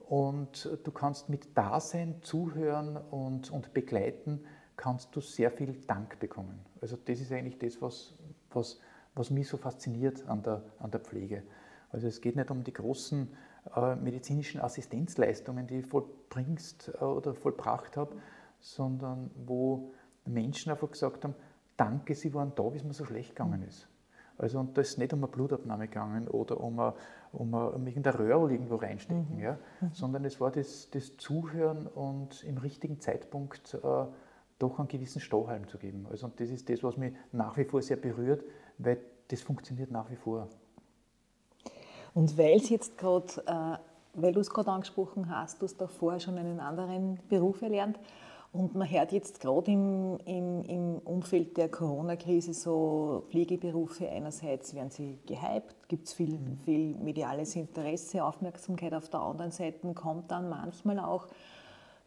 und 0.08 0.70
du 0.84 0.90
kannst 0.90 1.28
mit 1.28 1.56
Dasein, 1.56 2.22
Zuhören 2.22 2.96
und, 2.96 3.50
und 3.50 3.74
Begleiten, 3.74 4.40
kannst 4.76 5.14
du 5.14 5.20
sehr 5.20 5.50
viel 5.50 5.74
Dank 5.86 6.18
bekommen. 6.18 6.58
Also 6.80 6.96
das 6.96 7.20
ist 7.20 7.30
eigentlich 7.30 7.58
das, 7.58 7.82
was, 7.82 8.14
was, 8.50 8.80
was 9.14 9.28
mich 9.30 9.46
so 9.46 9.58
fasziniert 9.58 10.26
an 10.26 10.42
der, 10.42 10.62
an 10.78 10.90
der 10.90 11.00
Pflege. 11.00 11.42
Also 11.90 12.06
es 12.06 12.22
geht 12.22 12.36
nicht 12.36 12.50
um 12.50 12.64
die 12.64 12.72
großen 12.72 13.28
äh, 13.76 13.96
medizinischen 13.96 14.62
Assistenzleistungen, 14.62 15.66
die 15.66 15.80
ich 15.80 15.86
vollbringst 15.86 16.92
äh, 16.94 17.04
oder 17.04 17.34
vollbracht 17.34 17.98
habe, 17.98 18.16
sondern 18.60 19.30
wo 19.46 19.92
Menschen 20.26 20.70
einfach 20.70 20.90
gesagt 20.90 21.24
haben, 21.24 21.34
danke, 21.76 22.14
Sie 22.14 22.32
waren 22.34 22.52
da, 22.54 22.72
wie 22.72 22.76
es 22.76 22.84
mir 22.84 22.92
so 22.92 23.04
schlecht 23.04 23.30
gegangen 23.30 23.62
ist. 23.62 23.88
Also 24.36 24.58
und 24.58 24.76
da 24.76 24.80
ist 24.80 24.98
nicht 24.98 25.12
um 25.12 25.20
eine 25.20 25.28
Blutabnahme 25.28 25.86
gegangen 25.86 26.26
oder 26.28 26.60
um, 26.60 26.80
eine, 26.80 26.94
um, 27.32 27.54
eine, 27.54 27.70
um 27.70 27.86
irgendein 27.86 28.14
Röhrl 28.14 28.50
irgendwo 28.50 28.76
reinstecken, 28.76 29.36
mhm. 29.36 29.40
ja, 29.40 29.58
mhm. 29.80 29.90
sondern 29.92 30.24
es 30.24 30.40
war 30.40 30.50
das, 30.50 30.90
das, 30.90 31.16
Zuhören 31.16 31.86
und 31.86 32.42
im 32.42 32.58
richtigen 32.58 33.00
Zeitpunkt 33.00 33.74
äh, 33.74 34.06
doch 34.58 34.78
einen 34.78 34.88
gewissen 34.88 35.20
Strohhalm 35.20 35.68
zu 35.68 35.78
geben. 35.78 36.06
Also 36.10 36.26
und 36.26 36.40
das 36.40 36.50
ist 36.50 36.68
das, 36.68 36.82
was 36.82 36.96
mich 36.96 37.14
nach 37.32 37.56
wie 37.56 37.64
vor 37.64 37.80
sehr 37.80 37.96
berührt, 37.96 38.44
weil 38.78 38.98
das 39.28 39.40
funktioniert 39.40 39.90
nach 39.90 40.10
wie 40.10 40.16
vor. 40.16 40.48
Und 42.12 42.36
weil 42.36 42.56
es 42.56 42.68
jetzt 42.70 42.98
gerade, 42.98 43.26
äh, 43.46 44.20
weil 44.20 44.32
du 44.32 44.40
es 44.40 44.50
gerade 44.50 44.70
angesprochen 44.70 45.28
hast, 45.28 45.62
du 45.62 45.66
hast 45.66 45.80
davor 45.80 46.18
schon 46.18 46.38
einen 46.38 46.58
anderen 46.58 47.20
Beruf 47.28 47.62
erlernt 47.62 47.98
und 48.54 48.76
man 48.76 48.88
hört 48.88 49.10
jetzt 49.10 49.40
gerade 49.40 49.72
im, 49.72 50.16
im, 50.26 50.62
im 50.62 50.98
Umfeld 50.98 51.56
der 51.56 51.68
Corona-Krise 51.68 52.54
so 52.54 53.24
Pflegeberufe, 53.28 54.08
einerseits 54.08 54.74
werden 54.74 54.90
sie 54.90 55.18
gehypt, 55.26 55.88
gibt 55.88 56.06
es 56.06 56.12
viel, 56.12 56.38
mhm. 56.38 56.58
viel 56.64 56.94
mediales 56.94 57.56
Interesse, 57.56 58.24
Aufmerksamkeit, 58.24 58.94
auf 58.94 59.08
der 59.08 59.20
anderen 59.20 59.50
Seite 59.50 59.92
kommt 59.94 60.30
dann 60.30 60.48
manchmal 60.48 61.00
auch 61.00 61.26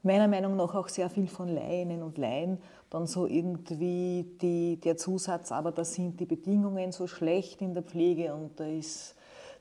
meiner 0.04 0.30
Meinung 0.30 0.56
nach 0.56 0.74
auch 0.74 0.88
sehr 0.88 1.10
viel 1.10 1.28
von 1.28 1.50
Laien 1.50 2.02
und 2.02 2.18
Laien, 2.18 2.60
dann 2.90 3.08
so 3.08 3.28
irgendwie 3.28 4.26
die, 4.42 4.80
der 4.80 4.96
Zusatz, 4.96 5.52
aber 5.52 5.74
da 5.74 5.84
sind 5.84 6.18
die 6.22 6.26
Bedingungen 6.26 6.94
so 6.94 7.08
schlecht 7.08 7.62
in 7.62 7.74
der 7.74 7.84
Pflege 7.84 8.34
und 8.34 8.58
da 8.58 8.66
ist 8.66 9.16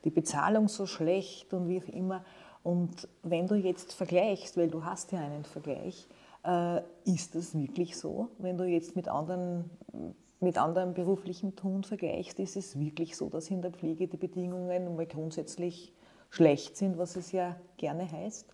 die 0.04 0.10
Bezahlung 0.10 0.68
so 0.68 0.86
schlecht 0.86 1.52
und 1.52 1.68
wie 1.68 1.80
auch 1.80 1.88
immer. 1.88 2.24
Und 2.62 3.08
wenn 3.24 3.48
du 3.48 3.56
jetzt 3.56 3.92
vergleichst, 3.92 4.56
weil 4.56 4.68
du 4.68 4.84
hast 4.84 5.10
ja 5.10 5.18
einen 5.18 5.44
Vergleich, 5.44 6.06
äh, 6.46 6.82
ist 7.04 7.34
das 7.34 7.56
wirklich 7.56 7.96
so? 7.96 8.28
Wenn 8.38 8.56
du 8.56 8.64
jetzt 8.64 8.96
mit 8.96 9.08
anderen, 9.08 9.70
mit 10.40 10.58
anderen 10.58 10.94
beruflichen 10.94 11.56
Tun 11.56 11.82
vergleichst, 11.82 12.38
ist 12.38 12.56
es 12.56 12.78
wirklich 12.78 13.16
so, 13.16 13.28
dass 13.28 13.50
in 13.50 13.62
der 13.62 13.72
Pflege 13.72 14.06
die 14.06 14.16
Bedingungen 14.16 14.94
mal 14.94 15.06
grundsätzlich 15.06 15.92
schlecht 16.30 16.76
sind, 16.76 16.98
was 16.98 17.16
es 17.16 17.32
ja 17.32 17.56
gerne 17.76 18.10
heißt? 18.10 18.46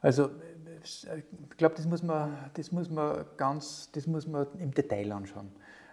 Also 0.00 0.30
ich 0.82 1.56
glaube, 1.56 1.74
das 1.74 1.86
muss 1.86 2.02
man, 2.02 2.36
das 2.54 2.70
muss 2.70 2.90
man 2.90 3.24
ganz, 3.36 3.90
das 3.92 4.06
muss 4.06 4.26
man 4.26 4.46
im 4.60 4.72
Detail 4.72 5.10
anschauen. 5.12 5.50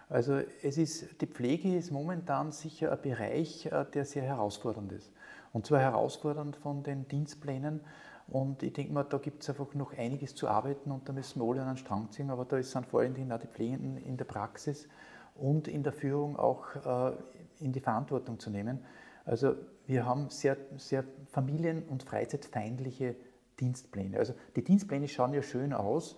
Also 0.08 0.40
es 0.62 0.78
ist, 0.78 1.20
die 1.20 1.26
Pflege 1.26 1.76
ist 1.76 1.90
momentan 1.90 2.52
sicher 2.52 2.92
ein 2.92 3.00
Bereich, 3.00 3.66
äh, 3.66 3.84
der 3.92 4.04
sehr 4.04 4.22
herausfordernd 4.22 4.92
ist. 4.92 5.10
Und 5.52 5.66
zwar 5.66 5.80
herausfordernd 5.80 6.56
von 6.56 6.82
den 6.82 7.08
Dienstplänen. 7.08 7.80
Und 8.26 8.62
ich 8.62 8.72
denke 8.72 8.92
mal, 8.92 9.04
da 9.04 9.18
gibt 9.18 9.42
es 9.42 9.50
einfach 9.50 9.74
noch 9.74 9.92
einiges 9.96 10.34
zu 10.34 10.48
arbeiten 10.48 10.90
und 10.90 11.08
da 11.08 11.12
müssen 11.12 11.40
wir 11.40 11.48
alle 11.48 11.62
an 11.62 11.68
den 11.68 11.76
Strang 11.76 12.10
ziehen. 12.10 12.30
Aber 12.30 12.44
da 12.44 12.62
sind 12.62 12.86
vor 12.86 13.00
allem 13.00 13.14
auch 13.30 13.38
die 13.38 13.46
Pflegenden 13.46 13.98
in 13.98 14.16
der 14.16 14.24
Praxis 14.24 14.88
und 15.34 15.68
in 15.68 15.82
der 15.82 15.92
Führung 15.92 16.36
auch 16.36 16.74
äh, 16.74 17.16
in 17.60 17.72
die 17.72 17.80
Verantwortung 17.80 18.38
zu 18.38 18.50
nehmen. 18.50 18.84
Also 19.24 19.54
wir 19.86 20.06
haben 20.06 20.30
sehr, 20.30 20.56
sehr 20.76 21.04
familien- 21.26 21.84
und 21.84 22.02
freizeitfeindliche 22.02 23.16
Dienstpläne. 23.60 24.18
Also 24.18 24.34
die 24.56 24.64
Dienstpläne 24.64 25.08
schauen 25.08 25.34
ja 25.34 25.42
schön 25.42 25.72
aus, 25.72 26.16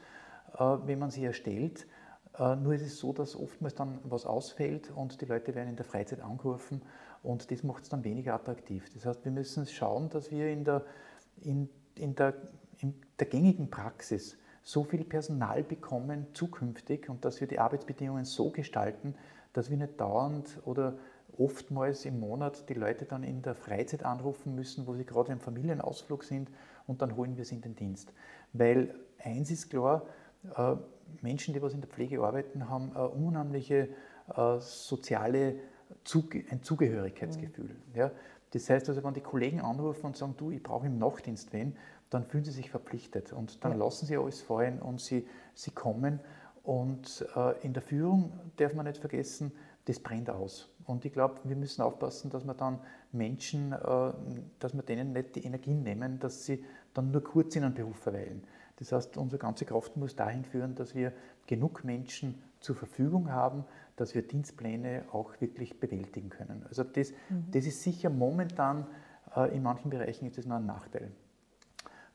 äh, 0.55 0.61
wenn 0.85 0.99
man 0.99 1.11
sie 1.11 1.25
erstellt. 1.25 1.87
Äh, 2.39 2.57
nur 2.57 2.75
ist 2.75 2.83
es 2.83 2.99
so, 2.99 3.13
dass 3.13 3.37
oftmals 3.37 3.75
dann 3.75 3.99
was 4.05 4.27
ausfällt 4.27 4.91
und 4.91 5.21
die 5.21 5.27
Leute 5.27 5.55
werden 5.55 5.71
in 5.71 5.77
der 5.77 5.85
Freizeit 5.85 6.21
angerufen 6.21 6.83
und 7.23 7.51
das 7.51 7.63
macht 7.63 7.85
es 7.85 7.89
dann 7.89 8.05
weniger 8.05 8.35
attraktiv. 8.35 8.89
Das 8.95 9.07
heißt, 9.07 9.25
wir 9.25 9.33
müssen 9.33 9.67
schauen, 9.67 10.09
dass 10.11 10.31
wir 10.31 10.49
in 10.49 10.65
der, 10.65 10.85
in, 11.43 11.69
in 11.99 12.15
der, 12.15 12.35
in 12.79 12.95
der 13.19 13.27
gängigen 13.27 13.71
Praxis 13.71 14.37
so 14.63 14.85
viel 14.85 15.05
Personal 15.05 15.63
bekommen 15.63 16.27
zukünftig 16.33 17.09
und 17.09 17.25
dass 17.25 17.41
wir 17.41 17.47
die 17.47 17.59
Arbeitsbedingungen 17.59 18.25
so 18.25 18.51
gestalten, 18.51 19.15
dass 19.53 19.71
wir 19.71 19.77
nicht 19.77 20.01
dauernd 20.01 20.61
oder 20.65 20.99
oftmals 21.39 22.05
im 22.05 22.21
Monat 22.21 22.69
die 22.69 22.75
Leute 22.75 23.05
dann 23.05 23.23
in 23.23 23.43
der 23.43 23.55
Freizeit 23.55 24.05
anrufen 24.05 24.55
müssen, 24.55 24.87
wo 24.87 24.95
sie 24.95 25.05
gerade 25.05 25.33
im 25.33 25.41
Familienausflug 25.41 26.25
sind 26.25 26.51
und 26.87 27.03
dann 27.03 27.17
holen 27.17 27.37
wir 27.37 27.45
sie 27.45 27.57
in 27.57 27.61
den 27.61 27.77
Dienst. 27.77 28.13
Weil 28.53 28.95
eins 29.23 29.51
ist 29.51 29.71
klar, 29.71 30.07
äh, 30.57 30.77
Menschen, 31.23 31.55
die 31.55 31.63
was 31.63 31.75
in 31.75 31.81
der 31.81 31.91
Pflege 31.91 32.21
arbeiten, 32.23 32.69
haben 32.69 32.91
eine 32.95 33.09
unheimliche 33.09 33.89
äh, 34.35 34.59
soziale 34.61 35.57
Zuge 36.05 36.45
ein 36.51 36.63
Zugehörigkeitsgefühl. 36.63 37.77
Mhm. 37.93 37.97
Ja? 37.99 38.11
Das 38.57 38.71
heißt 38.71 38.89
also, 38.89 39.05
wenn 39.05 39.13
die 39.13 39.21
Kollegen 39.21 39.61
anrufen 39.61 40.07
und 40.07 40.17
sagen, 40.17 40.35
du, 40.39 40.51
ich 40.51 40.63
brauche 40.63 40.87
im 40.87 40.97
Nachtdienst 40.97 41.53
wen, 41.53 41.77
dann 42.09 42.25
fühlen 42.25 42.43
sie 42.43 42.53
sich 42.53 42.71
verpflichtet 42.71 43.35
und 43.35 43.63
dann 43.63 43.73
ja. 43.73 43.77
lassen 43.77 44.07
sie 44.07 44.17
alles 44.17 44.41
fallen 44.41 44.81
und 44.81 44.99
sie, 44.99 45.27
sie 45.53 45.73
kommen. 45.73 46.21
Und 46.63 47.27
äh, 47.37 47.61
in 47.61 47.75
der 47.75 47.83
Führung 47.83 48.33
darf 48.57 48.73
man 48.73 48.87
nicht 48.87 48.97
vergessen, 48.97 49.53
das 49.85 50.01
brennt 50.01 50.31
aus. 50.31 50.71
Und 50.87 51.05
ich 51.05 51.13
glaube, 51.13 51.39
wir 51.45 51.55
müssen 51.55 51.83
aufpassen, 51.83 52.31
dass 52.31 52.47
wir 52.47 52.55
dann 52.55 52.81
Menschen, 53.13 53.75
äh, 53.75 54.13
dass 54.59 54.75
wir 54.75 54.83
denen 54.83 55.13
nicht 55.13 55.37
die 55.37 55.45
Energien 55.45 55.83
nehmen, 55.83 56.19
dass 56.19 56.47
sie 56.47 56.65
dann 56.95 57.11
nur 57.11 57.23
kurz 57.23 57.57
in 57.57 57.65
einem 57.65 57.75
Beruf 57.75 57.99
verweilen. 57.99 58.43
Das 58.77 58.91
heißt, 58.91 59.19
unsere 59.19 59.39
ganze 59.39 59.67
Kraft 59.67 59.99
muss 59.99 60.17
dahin 60.17 60.47
führen, 60.47 60.75
dass 60.75 60.95
wir 60.95 61.13
genug 61.47 61.85
Menschen 61.85 62.43
zur 62.61 62.77
Verfügung 62.77 63.31
haben, 63.31 63.65
dass 63.97 64.15
wir 64.15 64.23
Dienstpläne 64.27 65.05
auch 65.13 65.41
wirklich 65.41 65.81
bewältigen 65.81 66.31
können. 66.31 66.65
Also 66.69 66.85
das, 66.85 67.13
mhm. 67.29 67.47
das 67.51 67.65
ist 67.65 67.83
sicher 67.83 68.11
momentan, 68.11 68.87
äh, 69.35 69.55
in 69.55 69.63
manchen 69.63 69.91
Bereichen 69.91 70.27
ist 70.27 70.39
das 70.39 70.47
noch 70.47 70.57
ein 70.57 70.67
Nachteil. 70.67 71.11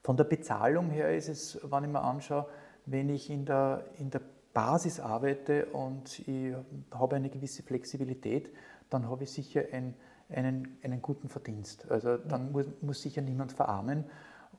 Von 0.04 0.18
der 0.18 0.24
Bezahlung 0.24 0.90
her 0.90 1.16
ist 1.16 1.30
es, 1.30 1.60
wenn 1.64 1.84
ich 1.84 1.90
mir 1.90 2.02
anschaue, 2.02 2.48
wenn 2.86 3.10
ich 3.10 3.30
in 3.30 3.46
der, 3.46 3.86
in 4.00 4.10
der 4.10 4.22
Basis 4.54 5.00
arbeite 5.00 5.68
und 5.68 6.28
ich 6.28 6.56
habe 6.92 7.16
eine 7.16 7.30
gewisse 7.30 7.64
Flexibilität, 7.64 8.52
dann 8.90 9.08
habe 9.08 9.24
ich 9.24 9.32
sicher 9.32 9.64
ein, 9.72 9.94
einen, 10.30 10.78
einen 10.84 11.02
guten 11.02 11.30
Verdienst. 11.30 11.90
Also 11.90 12.18
dann 12.18 12.52
muss, 12.52 12.66
muss 12.82 13.02
sicher 13.02 13.22
niemand 13.22 13.54
verarmen. 13.54 14.06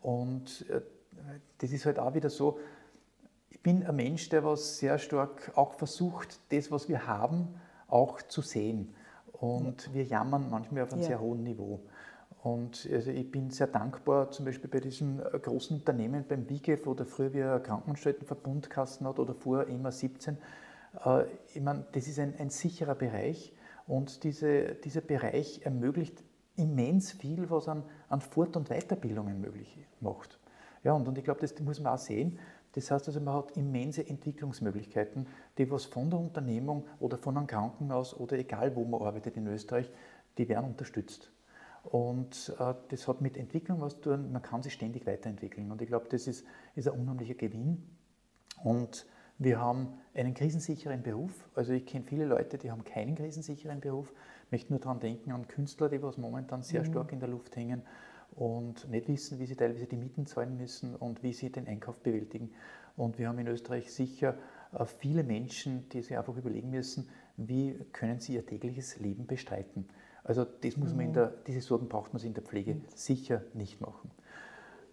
Und 0.00 0.66
äh, 0.70 0.80
das 1.58 1.72
ist 1.72 1.86
halt 1.86 1.98
auch 1.98 2.14
wieder 2.14 2.30
so, 2.30 2.58
ich 3.52 3.60
bin 3.60 3.86
ein 3.86 3.96
Mensch, 3.96 4.30
der 4.30 4.44
was 4.44 4.78
sehr 4.78 4.98
stark 4.98 5.52
auch 5.56 5.74
versucht, 5.74 6.40
das, 6.50 6.70
was 6.70 6.88
wir 6.88 7.06
haben, 7.06 7.48
auch 7.86 8.22
zu 8.22 8.40
sehen. 8.40 8.94
Und 9.30 9.88
ja. 9.88 9.94
wir 9.94 10.04
jammern 10.04 10.48
manchmal 10.50 10.84
auf 10.84 10.92
einem 10.92 11.02
ja. 11.02 11.08
sehr 11.08 11.20
hohen 11.20 11.42
Niveau. 11.42 11.80
Und 12.42 12.88
also 12.90 13.10
ich 13.10 13.30
bin 13.30 13.50
sehr 13.50 13.66
dankbar, 13.66 14.30
zum 14.30 14.46
Beispiel 14.46 14.70
bei 14.70 14.80
diesem 14.80 15.18
großen 15.18 15.76
Unternehmen 15.76 16.24
beim 16.26 16.48
WIGEF 16.48 16.86
oder 16.86 17.04
früher 17.04 17.34
wie 17.34 17.42
ein 17.42 17.62
Krankenanstaltenverbundkasten 17.62 19.06
hat 19.06 19.18
oder 19.18 19.34
vorher 19.34 19.68
immer 19.68 19.92
17. 19.92 20.38
Äh, 21.04 21.24
ich 21.54 21.60
meine, 21.60 21.84
das 21.92 22.08
ist 22.08 22.18
ein, 22.18 22.34
ein 22.38 22.48
sicherer 22.48 22.94
Bereich 22.94 23.52
und 23.86 24.24
diese, 24.24 24.76
dieser 24.76 25.02
Bereich 25.02 25.60
ermöglicht 25.64 26.24
immens 26.56 27.12
viel, 27.12 27.50
was 27.50 27.68
an, 27.68 27.84
an 28.08 28.22
Fort- 28.22 28.56
und 28.56 28.70
Weiterbildungen 28.70 29.40
möglich 29.40 29.78
macht. 30.00 30.38
Ja, 30.84 30.92
und, 30.92 31.06
und 31.06 31.16
ich 31.18 31.24
glaube, 31.24 31.40
das 31.40 31.58
muss 31.60 31.80
man 31.80 31.94
auch 31.94 31.98
sehen. 31.98 32.38
Das 32.72 32.90
heißt 32.90 33.06
also, 33.06 33.20
man 33.20 33.34
hat 33.34 33.56
immense 33.56 34.06
Entwicklungsmöglichkeiten, 34.06 35.26
die 35.58 35.70
was 35.70 35.84
von 35.84 36.10
der 36.10 36.18
Unternehmung 36.18 36.86
oder 37.00 37.18
von 37.18 37.36
einem 37.36 37.46
Krankenhaus 37.46 38.18
oder 38.18 38.38
egal 38.38 38.74
wo 38.74 38.84
man 38.84 39.02
arbeitet 39.02 39.36
in 39.36 39.46
Österreich, 39.46 39.90
die 40.38 40.48
werden 40.48 40.70
unterstützt. 40.70 41.30
Und 41.84 42.54
äh, 42.58 42.74
das 42.88 43.08
hat 43.08 43.20
mit 43.20 43.36
Entwicklung 43.36 43.80
was 43.80 43.96
zu 43.96 44.10
tun, 44.10 44.32
man 44.32 44.40
kann 44.40 44.62
sich 44.62 44.72
ständig 44.72 45.06
weiterentwickeln. 45.06 45.70
Und 45.70 45.82
ich 45.82 45.88
glaube, 45.88 46.06
das 46.08 46.26
ist, 46.26 46.46
ist 46.74 46.88
ein 46.88 46.98
unheimlicher 46.98 47.34
Gewinn. 47.34 47.82
Und 48.62 49.06
wir 49.38 49.60
haben 49.60 49.88
einen 50.14 50.34
krisensicheren 50.34 51.02
Beruf. 51.02 51.48
Also 51.54 51.72
ich 51.72 51.84
kenne 51.84 52.04
viele 52.06 52.24
Leute, 52.24 52.56
die 52.56 52.70
haben 52.70 52.84
keinen 52.84 53.16
krisensicheren 53.16 53.80
Beruf. 53.80 54.14
Ich 54.46 54.52
möchte 54.52 54.72
nur 54.72 54.80
daran 54.80 55.00
denken 55.00 55.32
an 55.32 55.48
Künstler, 55.48 55.88
die 55.88 56.02
was 56.02 56.16
momentan 56.16 56.62
sehr 56.62 56.82
mhm. 56.82 56.86
stark 56.86 57.12
in 57.12 57.20
der 57.20 57.28
Luft 57.28 57.56
hängen 57.56 57.82
und 58.36 58.88
nicht 58.90 59.08
wissen, 59.08 59.38
wie 59.38 59.46
sie 59.46 59.56
teilweise 59.56 59.86
die 59.86 59.96
Mieten 59.96 60.26
zahlen 60.26 60.56
müssen 60.56 60.94
und 60.94 61.22
wie 61.22 61.32
sie 61.32 61.50
den 61.50 61.66
Einkauf 61.66 62.00
bewältigen. 62.00 62.50
Und 62.96 63.18
wir 63.18 63.28
haben 63.28 63.38
in 63.38 63.46
Österreich 63.48 63.92
sicher 63.92 64.36
äh, 64.72 64.84
viele 64.84 65.22
Menschen, 65.22 65.88
die 65.90 66.02
sich 66.02 66.16
einfach 66.16 66.36
überlegen 66.36 66.70
müssen, 66.70 67.08
wie 67.36 67.78
können 67.92 68.20
sie 68.20 68.34
ihr 68.34 68.46
tägliches 68.46 68.98
Leben 68.98 69.26
bestreiten. 69.26 69.88
Also 70.24 70.44
das 70.44 70.76
muss 70.76 70.94
man 70.94 71.06
in 71.06 71.10
mhm. 71.10 71.14
der, 71.14 71.34
diese 71.46 71.60
Sorgen 71.60 71.88
braucht 71.88 72.12
man 72.12 72.20
sich 72.20 72.28
in 72.28 72.34
der 72.34 72.44
Pflege 72.44 72.74
mhm. 72.74 72.82
sicher 72.94 73.42
nicht 73.54 73.80
machen. 73.80 74.10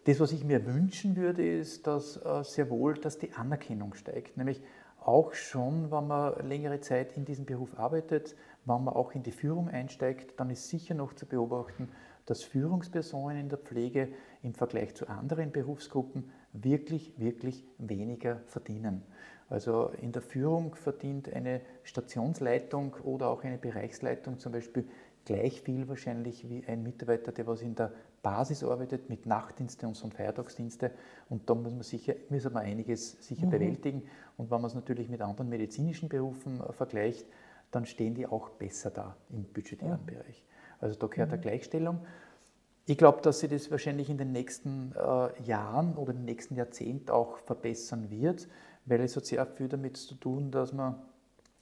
Das, 0.05 0.19
was 0.19 0.31
ich 0.31 0.43
mir 0.43 0.65
wünschen 0.65 1.15
würde, 1.15 1.46
ist, 1.48 1.86
dass 1.86 2.17
äh, 2.17 2.43
sehr 2.43 2.69
wohl, 2.69 2.96
dass 2.96 3.19
die 3.19 3.34
Anerkennung 3.34 3.93
steigt. 3.93 4.38
Nämlich 4.38 4.62
auch 5.01 5.34
schon, 5.34 5.91
wenn 5.91 6.08
man 6.08 6.48
längere 6.48 6.79
Zeit 6.82 7.15
in 7.15 7.25
diesem 7.25 7.46
Beruf 7.46 7.77
arbeitet, 7.77 8.36
wenn 8.65 8.84
man 8.84 8.94
auch 8.94 9.13
in 9.13 9.24
die 9.24 9.32
Führung 9.32 9.70
einsteigt, 9.70 10.39
dann 10.39 10.50
ist 10.50 10.70
sicher 10.70 10.94
noch 10.94 11.13
zu 11.13 11.25
beobachten, 11.25 11.89
dass 12.25 12.44
Führungspersonen 12.44 13.38
in 13.39 13.50
der 13.50 13.58
Pflege 13.58 14.10
im 14.44 14.53
Vergleich 14.53 14.94
zu 14.96 15.08
anderen 15.08 15.51
Berufsgruppen 15.51 16.29
wirklich, 16.53 17.18
wirklich 17.18 17.65
weniger 17.77 18.41
verdienen. 18.46 19.03
Also 19.50 19.91
in 20.00 20.12
der 20.12 20.22
Führung 20.22 20.75
verdient 20.75 21.34
eine 21.34 21.62
Stationsleitung 21.84 22.96
oder 23.03 23.29
auch 23.29 23.44
eine 23.44 23.58
Bereichsleitung 23.58 24.38
zum 24.38 24.51
Beispiel 24.51 24.88
gleich 25.29 25.62
viel 25.62 25.88
wahrscheinlich 25.88 26.50
wie 26.50 26.65
ein 26.65 26.81
Mitarbeiter, 26.81 27.31
der 27.31 27.45
was 27.45 27.62
in 27.62 27.75
der 27.75 27.91
Basis 28.24 28.63
arbeitet 28.63 29.09
mit 29.09 29.27
Nachtdienste 29.27 29.88
und 29.88 29.95
so 29.95 30.09
Feiertagsdienste. 30.09 30.91
Und 31.29 31.48
da 31.48 31.53
muss 31.53 31.71
man 31.71 31.83
sicher, 31.83 32.15
müssen 32.29 32.51
wir 32.51 32.62
einiges 32.62 33.12
sicher 33.21 33.45
mhm. 33.45 33.51
bewältigen. 33.51 34.03
Und 34.38 34.50
wenn 34.50 34.59
man 34.59 34.69
es 34.69 34.74
natürlich 34.74 35.07
mit 35.07 35.21
anderen 35.21 35.48
medizinischen 35.50 36.09
Berufen 36.09 36.59
äh, 36.59 36.74
vergleicht, 36.74 37.27
dann 37.69 37.86
stehen 37.86 38.15
die 38.15 38.25
auch 38.25 38.50
besser 38.50 38.89
da 38.89 39.15
im 39.29 39.43
budgetären 39.43 40.00
ja. 40.07 40.13
Bereich. 40.13 40.43
Also 40.79 40.98
da 40.98 41.05
gehört 41.05 41.29
mhm. 41.29 41.33
eine 41.33 41.41
Gleichstellung. 41.43 42.00
Ich 42.88 42.98
glaube, 42.98 43.21
dass 43.21 43.41
sich 43.41 43.51
das 43.51 43.69
wahrscheinlich 43.69 44.09
in 44.09 44.17
den 44.17 44.31
nächsten 44.31 44.93
äh, 44.95 45.43
Jahren 45.43 45.95
oder 45.95 46.12
im 46.12 46.25
nächsten 46.25 46.55
Jahrzehnt 46.55 47.12
auch 47.12 47.38
verbessern 47.38 48.09
wird, 48.09 48.48
weil 48.86 49.01
es 49.01 49.15
hat 49.15 49.27
sehr 49.27 49.45
viel 49.45 49.67
damit 49.67 49.95
zu 49.95 50.15
tun, 50.15 50.50
dass 50.50 50.74
man 50.74 50.95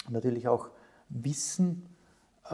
natürlich 0.09 0.47
auch 0.47 0.69
Wissen 1.09 1.96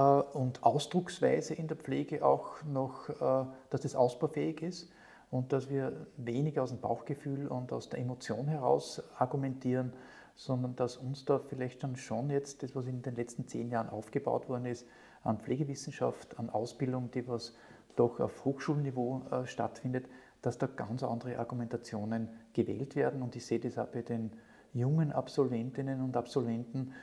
und 0.02 0.64
Ausdrucksweise 0.64 1.54
in 1.54 1.68
der 1.68 1.78
Pflege 1.78 2.26
auch 2.26 2.64
noch, 2.64 3.10
äh, 3.10 3.46
dass 3.70 3.82
das 3.82 3.96
ausbaufähig 3.96 4.62
ist 4.62 4.92
und 5.30 5.54
dass 5.54 5.70
wir 5.70 6.08
weniger 6.18 6.64
aus 6.64 6.70
dem 6.70 6.80
Bauchgefühl 6.80 7.48
und 7.48 7.72
aus 7.72 7.90
der 7.90 8.00
Emotion 8.00 8.48
heraus 8.48 9.04
argumentieren, 9.18 9.94
sondern 10.36 10.76
dass 10.76 10.98
uns 10.98 11.26
da 11.26 11.40
vielleicht 11.40 11.84
dann 11.84 11.96
schon 11.96 12.30
jetzt 12.30 12.64
das, 12.64 12.76
was 12.76 12.88
in 12.88 13.02
den 13.02 13.16
letzten 13.16 13.48
zehn 13.48 13.70
Jahren 13.70 13.90
aufgebaut 13.90 14.50
worden 14.50 14.66
ist, 14.66 14.88
an 15.24 15.40
Pflegewissenschaft, 15.40 16.40
an 16.40 16.50
Ausbildung, 16.50 17.12
die 17.12 17.28
was 17.28 17.54
doch 17.96 18.20
auf 18.20 18.46
Hochschulniveau 18.46 19.22
äh, 19.32 19.46
stattfindet, 19.46 20.08
dass 20.42 20.58
da 20.58 20.68
ganz 20.68 21.04
andere 21.04 21.38
Argumentationen 21.38 22.30
gewählt 22.54 22.96
werden. 22.96 23.22
Und 23.22 23.36
ich 23.36 23.46
sehe 23.46 23.60
das 23.60 23.78
auch 23.78 23.88
bei 23.88 24.02
den 24.02 24.32
jungen 24.74 25.12
Absolventinnen 25.12 26.02
und 26.02 26.18
Absolventen, 26.18 26.94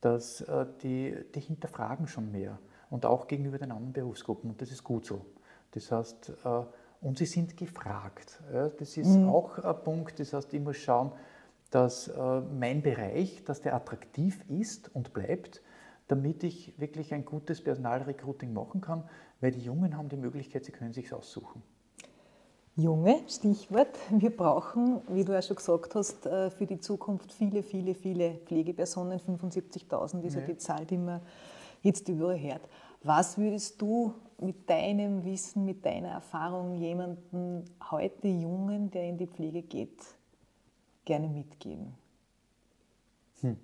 dass 0.00 0.40
äh, 0.42 0.66
die, 0.82 1.16
die 1.34 1.40
hinterfragen 1.40 2.06
schon 2.06 2.30
mehr 2.30 2.58
und 2.90 3.04
auch 3.06 3.26
gegenüber 3.26 3.58
den 3.58 3.72
anderen 3.72 3.92
Berufsgruppen. 3.92 4.50
Und 4.50 4.62
das 4.62 4.70
ist 4.70 4.84
gut 4.84 5.06
so. 5.06 5.26
Das 5.72 5.90
heißt, 5.90 6.32
äh, 6.44 6.62
und 7.00 7.18
sie 7.18 7.26
sind 7.26 7.56
gefragt. 7.56 8.42
Ja, 8.52 8.68
das 8.68 8.96
ist 8.96 9.16
mhm. 9.16 9.28
auch 9.28 9.58
ein 9.58 9.84
Punkt. 9.84 10.18
Das 10.18 10.32
heißt, 10.32 10.52
ich 10.52 10.60
muss 10.60 10.76
schauen, 10.76 11.12
dass 11.70 12.08
äh, 12.08 12.40
mein 12.40 12.82
Bereich, 12.82 13.44
dass 13.44 13.60
der 13.60 13.74
attraktiv 13.74 14.44
ist 14.48 14.94
und 14.94 15.12
bleibt, 15.12 15.62
damit 16.08 16.42
ich 16.42 16.78
wirklich 16.80 17.12
ein 17.12 17.24
gutes 17.24 17.62
Personalrecruiting 17.62 18.52
machen 18.52 18.80
kann, 18.80 19.04
weil 19.40 19.52
die 19.52 19.60
Jungen 19.60 19.96
haben 19.96 20.08
die 20.08 20.16
Möglichkeit, 20.16 20.64
sie 20.64 20.72
können 20.72 20.92
sich 20.92 21.12
aussuchen. 21.12 21.62
Junge, 22.80 23.24
Stichwort. 23.26 23.98
Wir 24.08 24.30
brauchen, 24.30 25.00
wie 25.08 25.24
du 25.24 25.32
ja 25.32 25.42
schon 25.42 25.56
gesagt 25.56 25.96
hast, 25.96 26.24
äh, 26.26 26.48
für 26.48 26.64
die 26.64 26.78
Zukunft 26.78 27.32
viele, 27.32 27.64
viele, 27.64 27.92
viele 27.92 28.34
Pflegepersonen. 28.46 29.18
75.000 29.18 30.22
ist 30.22 30.36
ja 30.36 30.42
die 30.42 30.56
Zahl, 30.58 30.86
die 30.86 30.96
man 30.96 31.20
jetzt 31.82 32.08
überall 32.08 32.40
hört. 32.40 32.60
Was 33.02 33.36
würdest 33.36 33.82
du 33.82 34.14
mit 34.40 34.70
deinem 34.70 35.24
Wissen, 35.24 35.64
mit 35.64 35.84
deiner 35.84 36.10
Erfahrung 36.10 36.76
jemandem 36.76 37.64
heute 37.90 38.28
Jungen, 38.28 38.92
der 38.92 39.08
in 39.08 39.18
die 39.18 39.26
Pflege 39.26 39.62
geht, 39.62 39.98
gerne 41.04 41.28
mitgeben? 41.28 41.94
Hm. 43.40 43.56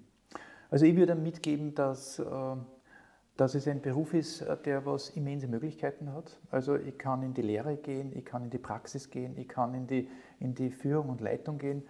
Also 0.71 0.87
ich 0.87 0.97
würde 0.97 1.15
mitgeben, 1.15 1.73
dass, 1.73 2.19
äh, 2.19 2.57
dass 3.37 3.55
es 3.55 3.67
ein 3.67 3.81
Beruf 3.81 4.15
ist, 4.15 4.43
äh, 4.43 4.57
der 4.65 4.87
was 4.87 5.11
immense 5.11 5.49
Möglichkeiten 5.49 6.13
hat. 6.13 6.39
Also 6.51 6.77
ich 6.77 6.99
kann 6.99 7.23
in 7.23 7.35
die 7.35 7.43
Lehre 7.43 7.77
gehen, 7.77 8.13
ich 8.15 8.25
kann 8.25 8.45
in 8.45 8.51
die 8.51 8.59
Praxis 8.59 9.11
gehen, 9.11 9.37
ich 9.37 9.49
kann 9.49 9.75
in 9.75 9.87
die, 9.87 10.09
in 10.41 10.55
die 10.55 10.71
Führung 10.71 11.09
und 11.09 11.21
Leitung 11.21 11.59
gehen. 11.59 11.83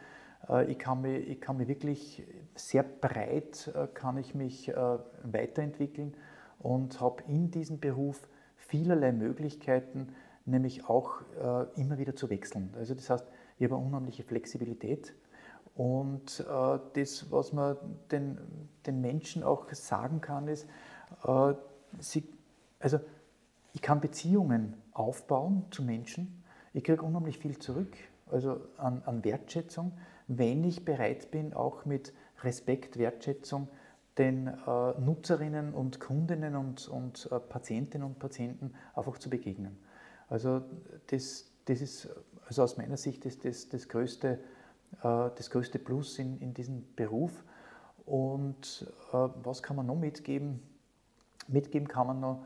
Äh, 0.48 0.70
ich 0.70 0.78
kann, 0.78 1.02
mich, 1.02 1.28
ich 1.28 1.40
kann 1.40 1.56
mich 1.56 1.68
wirklich 1.68 2.26
sehr 2.54 2.82
breit 2.84 3.72
kann 3.94 4.16
ich 4.16 4.34
mich 4.34 4.72
weiterentwickeln 5.24 6.14
und 6.60 7.00
habe 7.00 7.24
in 7.26 7.50
diesem 7.50 7.80
Beruf 7.80 8.28
vielerlei 8.56 9.10
Möglichkeiten, 9.10 10.14
nämlich 10.44 10.88
auch 10.88 11.22
immer 11.74 11.98
wieder 11.98 12.14
zu 12.14 12.30
wechseln. 12.30 12.72
Also 12.78 12.94
das 12.94 13.10
heißt, 13.10 13.26
ich 13.58 13.64
habe 13.64 13.74
eine 13.74 13.84
unheimliche 13.84 14.22
Flexibilität. 14.22 15.14
Und 15.74 16.40
äh, 16.48 16.78
das, 16.94 17.30
was 17.32 17.52
man 17.52 17.76
den, 18.12 18.38
den 18.86 19.00
Menschen 19.00 19.42
auch 19.42 19.66
sagen 19.72 20.20
kann, 20.20 20.46
ist, 20.46 20.68
äh, 21.24 21.54
sie 22.00 22.24
also 22.84 23.00
ich 23.72 23.80
kann 23.80 24.00
Beziehungen 24.00 24.74
aufbauen 24.92 25.64
zu 25.70 25.82
Menschen, 25.82 26.44
ich 26.74 26.84
kriege 26.84 27.02
unheimlich 27.02 27.38
viel 27.38 27.58
zurück, 27.58 27.96
also 28.30 28.60
an, 28.76 29.02
an 29.06 29.24
Wertschätzung, 29.24 29.92
wenn 30.28 30.62
ich 30.64 30.84
bereit 30.84 31.30
bin, 31.30 31.54
auch 31.54 31.86
mit 31.86 32.12
Respekt, 32.42 32.98
Wertschätzung 32.98 33.68
den 34.18 34.48
äh, 34.48 35.00
Nutzerinnen 35.00 35.72
und 35.72 35.98
Kundinnen 35.98 36.54
und, 36.56 36.86
und 36.88 37.28
äh, 37.32 37.40
Patientinnen 37.40 38.06
und 38.06 38.18
Patienten 38.18 38.74
einfach 38.94 39.18
zu 39.18 39.30
begegnen. 39.30 39.76
Also 40.28 40.62
das, 41.08 41.50
das 41.64 41.80
ist 41.80 42.08
also 42.46 42.62
aus 42.62 42.76
meiner 42.76 42.96
Sicht 42.96 43.24
das, 43.24 43.38
das, 43.38 43.68
das, 43.70 43.88
größte, 43.88 44.38
äh, 45.02 45.30
das 45.36 45.50
größte 45.50 45.78
Plus 45.78 46.18
in, 46.18 46.38
in 46.38 46.54
diesem 46.54 46.84
Beruf. 46.94 47.44
Und 48.04 48.86
äh, 49.12 49.28
was 49.42 49.62
kann 49.62 49.76
man 49.76 49.86
noch 49.86 49.96
mitgeben? 49.96 50.60
Mitgeben 51.48 51.88
kann 51.88 52.06
man 52.06 52.20
noch, 52.20 52.44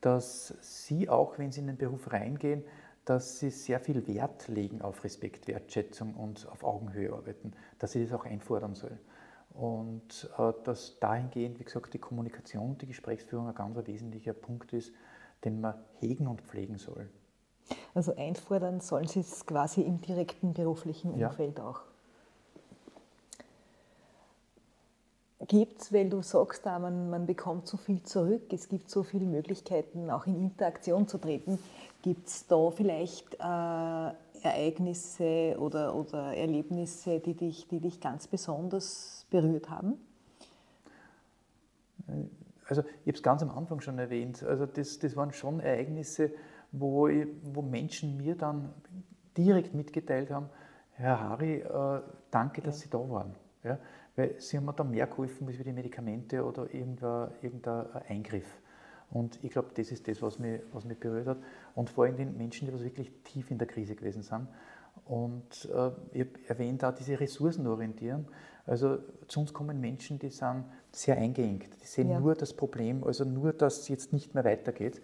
dass 0.00 0.54
Sie 0.60 1.08
auch, 1.08 1.38
wenn 1.38 1.52
Sie 1.52 1.60
in 1.60 1.66
den 1.66 1.76
Beruf 1.76 2.12
reingehen, 2.12 2.64
dass 3.04 3.38
Sie 3.38 3.50
sehr 3.50 3.80
viel 3.80 4.06
Wert 4.06 4.48
legen 4.48 4.82
auf 4.82 5.04
Respekt, 5.04 5.48
Wertschätzung 5.48 6.14
und 6.14 6.48
auf 6.48 6.64
Augenhöhe 6.64 7.12
arbeiten, 7.12 7.52
dass 7.78 7.92
Sie 7.92 8.02
das 8.02 8.12
auch 8.12 8.24
einfordern 8.24 8.74
soll. 8.74 8.98
Und 9.52 10.30
äh, 10.38 10.52
dass 10.64 10.98
dahingehend, 11.00 11.58
wie 11.58 11.64
gesagt, 11.64 11.92
die 11.92 11.98
Kommunikation, 11.98 12.78
die 12.78 12.86
Gesprächsführung 12.86 13.48
ein 13.48 13.54
ganz 13.54 13.76
wesentlicher 13.86 14.32
Punkt 14.32 14.72
ist, 14.72 14.92
den 15.44 15.60
man 15.60 15.74
hegen 15.98 16.26
und 16.28 16.42
pflegen 16.42 16.78
soll. 16.78 17.10
Also 17.94 18.14
einfordern 18.14 18.80
sollen 18.80 19.06
Sie 19.06 19.20
es 19.20 19.44
quasi 19.46 19.82
im 19.82 20.00
direkten 20.00 20.54
beruflichen 20.54 21.12
Umfeld 21.12 21.58
ja. 21.58 21.66
auch. 21.66 21.82
Gibt 25.48 25.80
es, 25.80 25.92
weil 25.92 26.10
du 26.10 26.20
sagst, 26.22 26.66
man, 26.66 27.08
man 27.08 27.26
bekommt 27.26 27.66
so 27.66 27.78
viel 27.78 28.02
zurück, 28.02 28.52
es 28.52 28.68
gibt 28.68 28.90
so 28.90 29.02
viele 29.02 29.24
Möglichkeiten, 29.24 30.10
auch 30.10 30.26
in 30.26 30.36
Interaktion 30.36 31.08
zu 31.08 31.16
treten, 31.16 31.58
gibt 32.02 32.28
es 32.28 32.46
da 32.46 32.70
vielleicht 32.70 33.34
äh, 33.34 34.12
Ereignisse 34.42 35.56
oder, 35.58 35.94
oder 35.94 36.36
Erlebnisse, 36.36 37.20
die 37.20 37.34
dich, 37.34 37.68
die 37.68 37.80
dich 37.80 38.00
ganz 38.00 38.26
besonders 38.26 39.26
berührt 39.30 39.70
haben? 39.70 39.94
Also 42.68 42.82
ich 42.82 43.06
habe 43.06 43.16
es 43.16 43.22
ganz 43.22 43.42
am 43.42 43.50
Anfang 43.50 43.80
schon 43.80 43.98
erwähnt. 43.98 44.42
Also 44.42 44.66
das, 44.66 44.98
das 44.98 45.16
waren 45.16 45.32
schon 45.32 45.60
Ereignisse, 45.60 46.32
wo, 46.72 47.08
ich, 47.08 47.26
wo 47.42 47.62
Menschen 47.62 48.16
mir 48.16 48.34
dann 48.34 48.72
direkt 49.36 49.74
mitgeteilt 49.74 50.30
haben, 50.30 50.50
Herr 50.92 51.18
Hari, 51.18 51.60
äh, 51.60 52.00
danke, 52.30 52.60
dass. 52.60 52.80
Sie 52.80 52.90
da 52.90 52.98
waren. 52.98 53.34
Ja? 53.64 53.78
Weil 54.16 54.34
Sie 54.38 54.56
haben 54.56 54.64
mir 54.64 54.72
da 54.72 54.84
mehr 54.84 55.06
geholfen 55.06 55.46
als 55.46 55.58
wie 55.58 55.64
die 55.64 55.72
Medikamente 55.72 56.44
oder 56.44 56.72
irgendein, 56.72 57.30
irgendein 57.42 57.86
Eingriff. 58.08 58.60
Und 59.10 59.42
ich 59.42 59.50
glaube, 59.50 59.70
das 59.74 59.90
ist 59.90 60.06
das, 60.06 60.22
was 60.22 60.38
mich, 60.38 60.60
was 60.72 60.84
mich 60.84 60.98
berührt 60.98 61.26
hat. 61.26 61.38
Und 61.74 61.90
vor 61.90 62.04
allem 62.04 62.16
den 62.16 62.36
Menschen, 62.36 62.66
die 62.66 62.84
wirklich 62.84 63.10
tief 63.24 63.50
in 63.50 63.58
der 63.58 63.66
Krise 63.66 63.96
gewesen 63.96 64.22
sind. 64.22 64.46
Und 65.04 65.68
äh, 65.72 65.90
ich 66.12 66.20
habe 66.20 66.30
erwähnt 66.46 66.84
auch 66.84 66.94
diese 66.94 67.18
Ressourcenorientierung. 67.18 68.28
Also 68.66 68.98
zu 69.26 69.40
uns 69.40 69.52
kommen 69.52 69.80
Menschen, 69.80 70.18
die 70.18 70.28
sind 70.28 70.64
sehr 70.92 71.16
eingeengt. 71.16 71.68
Die 71.82 71.86
sehen 71.86 72.10
ja. 72.10 72.20
nur 72.20 72.34
das 72.34 72.52
Problem, 72.54 73.02
also 73.02 73.24
nur, 73.24 73.52
dass 73.52 73.80
es 73.80 73.88
jetzt 73.88 74.12
nicht 74.12 74.34
mehr 74.34 74.44
weitergeht. 74.44 75.00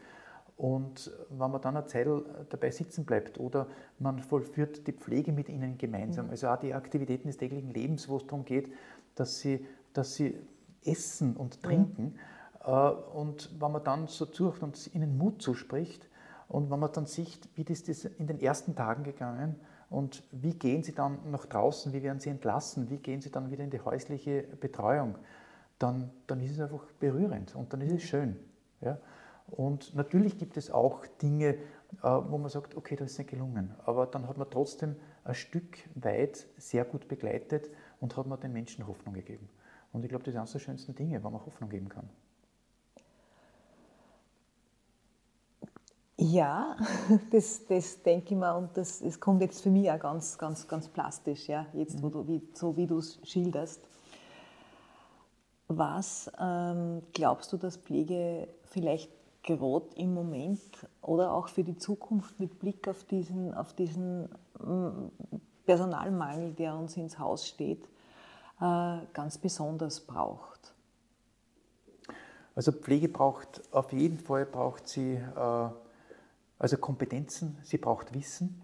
Und 0.57 1.11
wenn 1.29 1.51
man 1.51 1.61
dann 1.61 1.77
eine 1.77 1.87
Zeit 1.87 2.09
dabei 2.49 2.71
sitzen 2.71 3.05
bleibt 3.05 3.39
oder 3.39 3.67
man 3.99 4.21
vollführt 4.21 4.87
die 4.87 4.93
Pflege 4.93 5.33
mit 5.33 5.51
ihnen 5.51 5.77
gemeinsam, 5.77 6.27
mhm. 6.27 6.31
also 6.31 6.49
auch 6.49 6.57
die 6.57 6.73
Aktivitäten 6.73 7.29
des 7.29 7.37
täglichen 7.37 7.71
Lebens, 7.71 8.09
wo 8.09 8.17
es 8.17 8.27
darum 8.27 8.45
geht, 8.45 8.73
dass 9.15 9.39
sie, 9.39 9.67
dass 9.93 10.15
sie 10.15 10.39
essen 10.85 11.37
und 11.37 11.63
trinken. 11.63 12.15
Mhm. 12.65 12.73
Und 13.15 13.51
wenn 13.61 13.71
man 13.71 13.85
dann 13.85 14.07
so 14.09 14.25
sucht 14.25 14.63
und 14.63 14.93
ihnen 14.95 15.19
Mut 15.19 15.43
zuspricht 15.43 16.09
und 16.49 16.71
wenn 16.71 16.81
man 16.81 16.93
dann 16.93 17.07
sieht, 17.07 17.49
wie 17.55 17.65
das, 17.65 17.85
das 17.85 18.05
in 18.05 18.27
den 18.27 18.41
ersten 18.41 18.75
Tagen 18.75 19.05
gegangen 19.05 19.57
und 19.91 20.25
wie 20.33 20.55
gehen 20.55 20.83
sie 20.83 20.95
dann 20.95 21.19
nach 21.31 21.47
draußen, 21.47 21.93
wie 21.93 22.03
werden 22.03 22.19
sie 22.19 22.31
entlassen, 22.31 22.89
wie 22.89 22.97
gehen 22.97 23.21
sie 23.21 23.31
dann 23.31 23.51
wieder 23.51 23.63
in 23.63 23.71
die 23.71 23.81
häusliche 23.81 24.43
Betreuung, 24.59 25.17
dann, 25.79 26.11
dann 26.27 26.41
ist 26.41 26.53
es 26.53 26.61
einfach 26.61 26.85
berührend 26.99 27.55
und 27.55 27.73
dann 27.73 27.83
ist 27.83 27.93
es 27.93 28.03
schön. 28.03 28.37
Ja? 28.81 28.99
Und 29.49 29.95
natürlich 29.95 30.39
gibt 30.39 30.57
es 30.57 30.71
auch 30.71 31.07
Dinge, 31.23 31.55
äh, 31.55 31.57
wo 32.03 32.39
man 32.39 32.49
sagt, 32.49 32.77
okay, 32.77 32.97
das 32.97 33.13
ist 33.13 33.19
nicht 33.19 33.31
gelungen. 33.31 33.75
Aber 33.85 34.07
dann 34.07 34.29
hat 34.29 34.37
man 34.37 34.51
trotzdem 34.51 34.97
ein 35.25 35.35
Stück 35.35 35.79
weit 35.95 36.47
sehr 36.57 36.85
gut 36.85 37.09
begleitet 37.09 37.71
und 38.01 38.17
hat 38.17 38.27
man 38.27 38.41
den 38.41 38.53
Menschen 38.53 38.87
Hoffnung 38.87 39.15
gegeben. 39.15 39.49
Und 39.93 40.05
ich 40.05 40.09
glaube, 40.09 40.25
das 40.25 40.35
ist 40.35 40.39
eines 40.39 40.53
der 40.53 40.59
schönsten 40.59 40.95
Dinge, 40.95 41.23
wenn 41.23 41.33
man 41.33 41.45
Hoffnung 41.45 41.71
geben 41.71 41.89
kann. 41.89 42.09
Ja, 46.19 46.77
das, 47.31 47.67
das 47.67 48.03
denke 48.03 48.35
ich 48.35 48.41
mal 48.41 48.53
und 48.53 48.77
das, 48.77 49.01
das 49.01 49.21
kommt 49.21 49.43
jetzt 49.43 49.63
für 49.63 49.71
mich 49.71 49.91
auch 49.91 49.99
ganz, 49.99 50.39
ganz, 50.39 50.67
ganz 50.67 50.89
plastisch, 50.89 51.47
ja, 51.49 51.67
jetzt 51.75 52.03
wo 52.03 52.09
du, 52.09 52.27
wie, 52.27 52.43
so 52.55 52.77
wie 52.77 52.87
du 52.87 52.99
es 52.99 53.21
schilderst. 53.23 53.81
Was 55.69 56.31
ähm, 56.41 57.03
glaubst 57.13 57.53
du, 57.53 57.57
dass 57.57 57.77
Pflege 57.77 58.49
vielleicht 58.65 59.11
gerade 59.47 59.87
im 59.97 60.13
Moment 60.13 60.61
oder 61.01 61.33
auch 61.33 61.49
für 61.49 61.65
die 61.65 61.77
Zukunft 61.77 62.39
mit 62.39 62.59
Blick 62.59 62.87
auf 62.89 63.05
diesen, 63.05 63.55
auf 63.55 63.73
diesen 63.73 64.29
mm, 64.61 65.11
Personalmangel, 65.65 66.53
der 66.53 66.77
uns 66.77 66.97
ins 66.97 67.19
Haus 67.19 67.47
steht, 67.49 67.85
äh, 68.61 68.99
ganz 69.15 69.39
besonders 69.39 70.01
braucht? 70.01 70.75
Also 72.55 72.73
Pflege 72.73 73.09
braucht 73.09 73.63
auf 73.73 73.93
jeden 73.93 74.19
Fall 74.19 74.47
braucht 74.47 74.89
sie 74.89 75.15
äh, 75.15 75.69
also 76.59 76.77
Kompetenzen, 76.79 77.59
sie 77.63 77.79
braucht 77.79 78.15
Wissen 78.15 78.63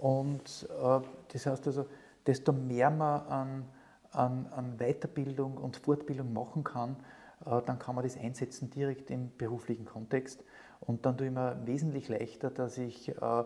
und 0.00 0.68
äh, 0.82 1.00
das 1.32 1.46
heißt 1.46 1.66
also, 1.66 1.86
desto 2.26 2.52
mehr 2.52 2.90
man 2.90 3.26
an, 3.26 3.64
an, 4.12 4.46
an 4.46 4.78
Weiterbildung 4.78 5.58
und 5.58 5.76
Fortbildung 5.76 6.32
machen 6.32 6.64
kann, 6.64 6.96
dann 7.44 7.78
kann 7.78 7.94
man 7.94 8.04
das 8.04 8.18
einsetzen 8.18 8.70
direkt 8.70 9.10
im 9.10 9.30
beruflichen 9.36 9.84
Kontext. 9.84 10.44
Und 10.80 11.06
dann 11.06 11.16
tue 11.16 11.28
ich 11.28 11.32
mir 11.32 11.58
wesentlich 11.64 12.08
leichter, 12.08 12.50
dass 12.50 12.78
ich 12.78 13.08
äh, 13.08 13.44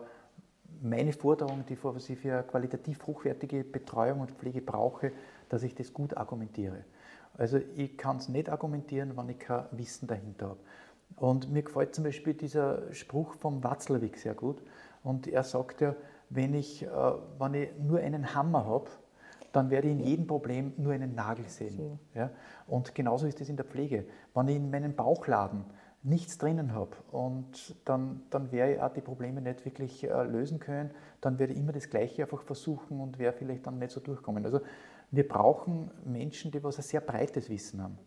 meine 0.81 1.13
Forderungen, 1.13 1.65
die 1.67 1.73
ich 1.73 2.19
für 2.19 2.43
qualitativ 2.43 3.05
hochwertige 3.07 3.63
Betreuung 3.63 4.21
und 4.21 4.31
Pflege 4.31 4.61
brauche, 4.61 5.11
dass 5.49 5.63
ich 5.63 5.75
das 5.75 5.93
gut 5.93 6.17
argumentiere. 6.17 6.83
Also 7.37 7.59
ich 7.75 7.97
kann 7.97 8.17
es 8.17 8.29
nicht 8.29 8.49
argumentieren, 8.49 9.17
wenn 9.17 9.29
ich 9.29 9.39
kein 9.39 9.65
Wissen 9.71 10.07
dahinter 10.07 10.49
habe. 10.49 10.59
Und 11.17 11.51
mir 11.51 11.63
gefällt 11.63 11.95
zum 11.95 12.03
Beispiel 12.03 12.33
dieser 12.33 12.93
Spruch 12.93 13.33
vom 13.35 13.63
Watzlawick 13.63 14.17
sehr 14.17 14.33
gut. 14.33 14.61
Und 15.03 15.27
er 15.27 15.43
sagt 15.43 15.81
ja, 15.81 15.95
wenn 16.29 16.53
ich, 16.53 16.83
äh, 16.83 16.87
wenn 17.39 17.53
ich 17.53 17.69
nur 17.79 17.99
einen 17.99 18.33
Hammer 18.33 18.65
habe, 18.65 18.89
dann 19.55 19.69
werde 19.69 19.87
ich 19.87 19.93
in 19.93 19.99
jedem 20.01 20.27
Problem 20.27 20.73
nur 20.77 20.93
einen 20.93 21.15
Nagel 21.15 21.47
sehen. 21.47 21.99
Ja? 22.13 22.29
Und 22.67 22.93
genauso 22.93 23.25
ist 23.25 23.39
es 23.39 23.49
in 23.49 23.55
der 23.55 23.65
Pflege. 23.65 24.05
Wenn 24.33 24.47
ich 24.49 24.57
in 24.57 24.69
meinem 24.69 24.95
Bauchladen 24.95 25.63
nichts 26.03 26.37
drinnen 26.37 26.73
habe 26.73 26.91
und 27.11 27.75
dann, 27.85 28.21
dann 28.29 28.51
werde 28.51 28.73
ich 28.73 28.81
auch 28.81 28.93
die 28.93 29.01
Probleme 29.01 29.41
nicht 29.41 29.65
wirklich 29.65 30.03
äh, 30.03 30.23
lösen 30.23 30.59
können, 30.59 30.91
dann 31.21 31.39
werde 31.39 31.53
ich 31.53 31.59
immer 31.59 31.71
das 31.71 31.89
Gleiche 31.89 32.23
einfach 32.23 32.43
versuchen 32.43 32.99
und 32.99 33.17
werde 33.17 33.37
vielleicht 33.37 33.65
dann 33.65 33.79
nicht 33.79 33.91
so 33.91 33.99
durchkommen. 33.99 34.45
Also 34.45 34.59
wir 35.09 35.27
brauchen 35.27 35.89
Menschen, 36.05 36.51
die 36.51 36.63
was 36.63 36.77
ein 36.77 36.83
sehr 36.83 37.01
breites 37.01 37.49
Wissen 37.49 37.81
haben 37.81 37.97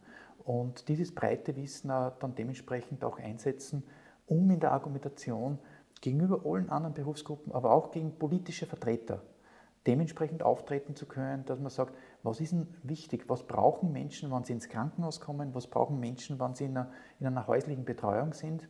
und 0.44 0.88
dieses 0.88 1.14
breite 1.14 1.56
Wissen 1.56 1.90
auch 1.90 2.12
dann 2.18 2.34
dementsprechend 2.34 3.02
auch 3.04 3.18
einsetzen, 3.18 3.82
um 4.26 4.50
in 4.50 4.60
der 4.60 4.72
Argumentation 4.72 5.58
gegenüber 6.00 6.42
allen 6.44 6.70
anderen 6.70 6.94
Berufsgruppen, 6.94 7.52
aber 7.52 7.72
auch 7.72 7.90
gegen 7.90 8.18
politische 8.18 8.66
Vertreter 8.66 9.22
dementsprechend 9.86 10.42
auftreten 10.42 10.94
zu 10.96 11.06
können, 11.06 11.44
dass 11.44 11.60
man 11.60 11.70
sagt, 11.70 11.94
was 12.22 12.40
ist 12.40 12.52
denn 12.52 12.68
wichtig, 12.82 13.28
was 13.28 13.46
brauchen 13.46 13.92
Menschen, 13.92 14.30
wenn 14.30 14.44
sie 14.44 14.52
ins 14.52 14.68
Krankenhaus 14.68 15.20
kommen, 15.20 15.54
was 15.54 15.66
brauchen 15.66 16.00
Menschen, 16.00 16.38
wenn 16.40 16.54
sie 16.54 16.64
in 16.64 16.76
einer, 16.76 16.90
in 17.20 17.26
einer 17.26 17.46
häuslichen 17.46 17.84
Betreuung 17.84 18.32
sind. 18.32 18.68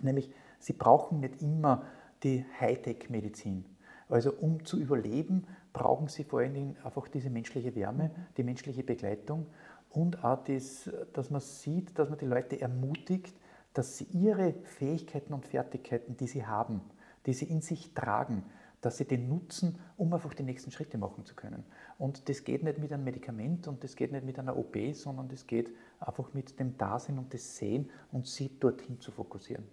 Nämlich, 0.00 0.32
sie 0.58 0.72
brauchen 0.72 1.20
nicht 1.20 1.40
immer 1.42 1.84
die 2.22 2.44
Hightech-Medizin. 2.60 3.64
Also 4.08 4.32
um 4.32 4.64
zu 4.64 4.78
überleben, 4.78 5.46
brauchen 5.72 6.08
sie 6.08 6.24
vor 6.24 6.40
allen 6.40 6.54
Dingen 6.54 6.76
einfach 6.84 7.08
diese 7.08 7.30
menschliche 7.30 7.74
Wärme, 7.74 8.10
die 8.36 8.44
menschliche 8.44 8.82
Begleitung 8.82 9.46
und 9.88 10.24
auch 10.24 10.42
das, 10.44 10.90
dass 11.12 11.30
man 11.30 11.40
sieht, 11.40 11.98
dass 11.98 12.08
man 12.08 12.18
die 12.18 12.26
Leute 12.26 12.60
ermutigt, 12.60 13.34
dass 13.74 13.96
sie 13.96 14.04
ihre 14.04 14.54
Fähigkeiten 14.64 15.32
und 15.32 15.46
Fertigkeiten, 15.46 16.16
die 16.16 16.26
sie 16.26 16.44
haben, 16.44 16.82
die 17.26 17.32
sie 17.32 17.46
in 17.46 17.62
sich 17.62 17.94
tragen, 17.94 18.44
dass 18.82 18.98
sie 18.98 19.06
den 19.06 19.28
nutzen, 19.28 19.78
um 19.96 20.12
einfach 20.12 20.34
die 20.34 20.42
nächsten 20.42 20.70
Schritte 20.70 20.98
machen 20.98 21.24
zu 21.24 21.34
können. 21.34 21.64
Und 21.98 22.28
das 22.28 22.44
geht 22.44 22.62
nicht 22.62 22.78
mit 22.78 22.92
einem 22.92 23.04
Medikament 23.04 23.66
und 23.68 23.82
das 23.82 23.96
geht 23.96 24.12
nicht 24.12 24.26
mit 24.26 24.38
einer 24.38 24.56
OP, 24.56 24.76
sondern 24.92 25.28
das 25.28 25.46
geht 25.46 25.72
einfach 26.00 26.34
mit 26.34 26.58
dem 26.60 26.76
Dasein 26.76 27.18
und 27.18 27.32
das 27.32 27.56
Sehen 27.56 27.88
und 28.10 28.26
sie 28.26 28.50
dorthin 28.58 29.00
zu 29.00 29.10
fokussieren. 29.10 29.64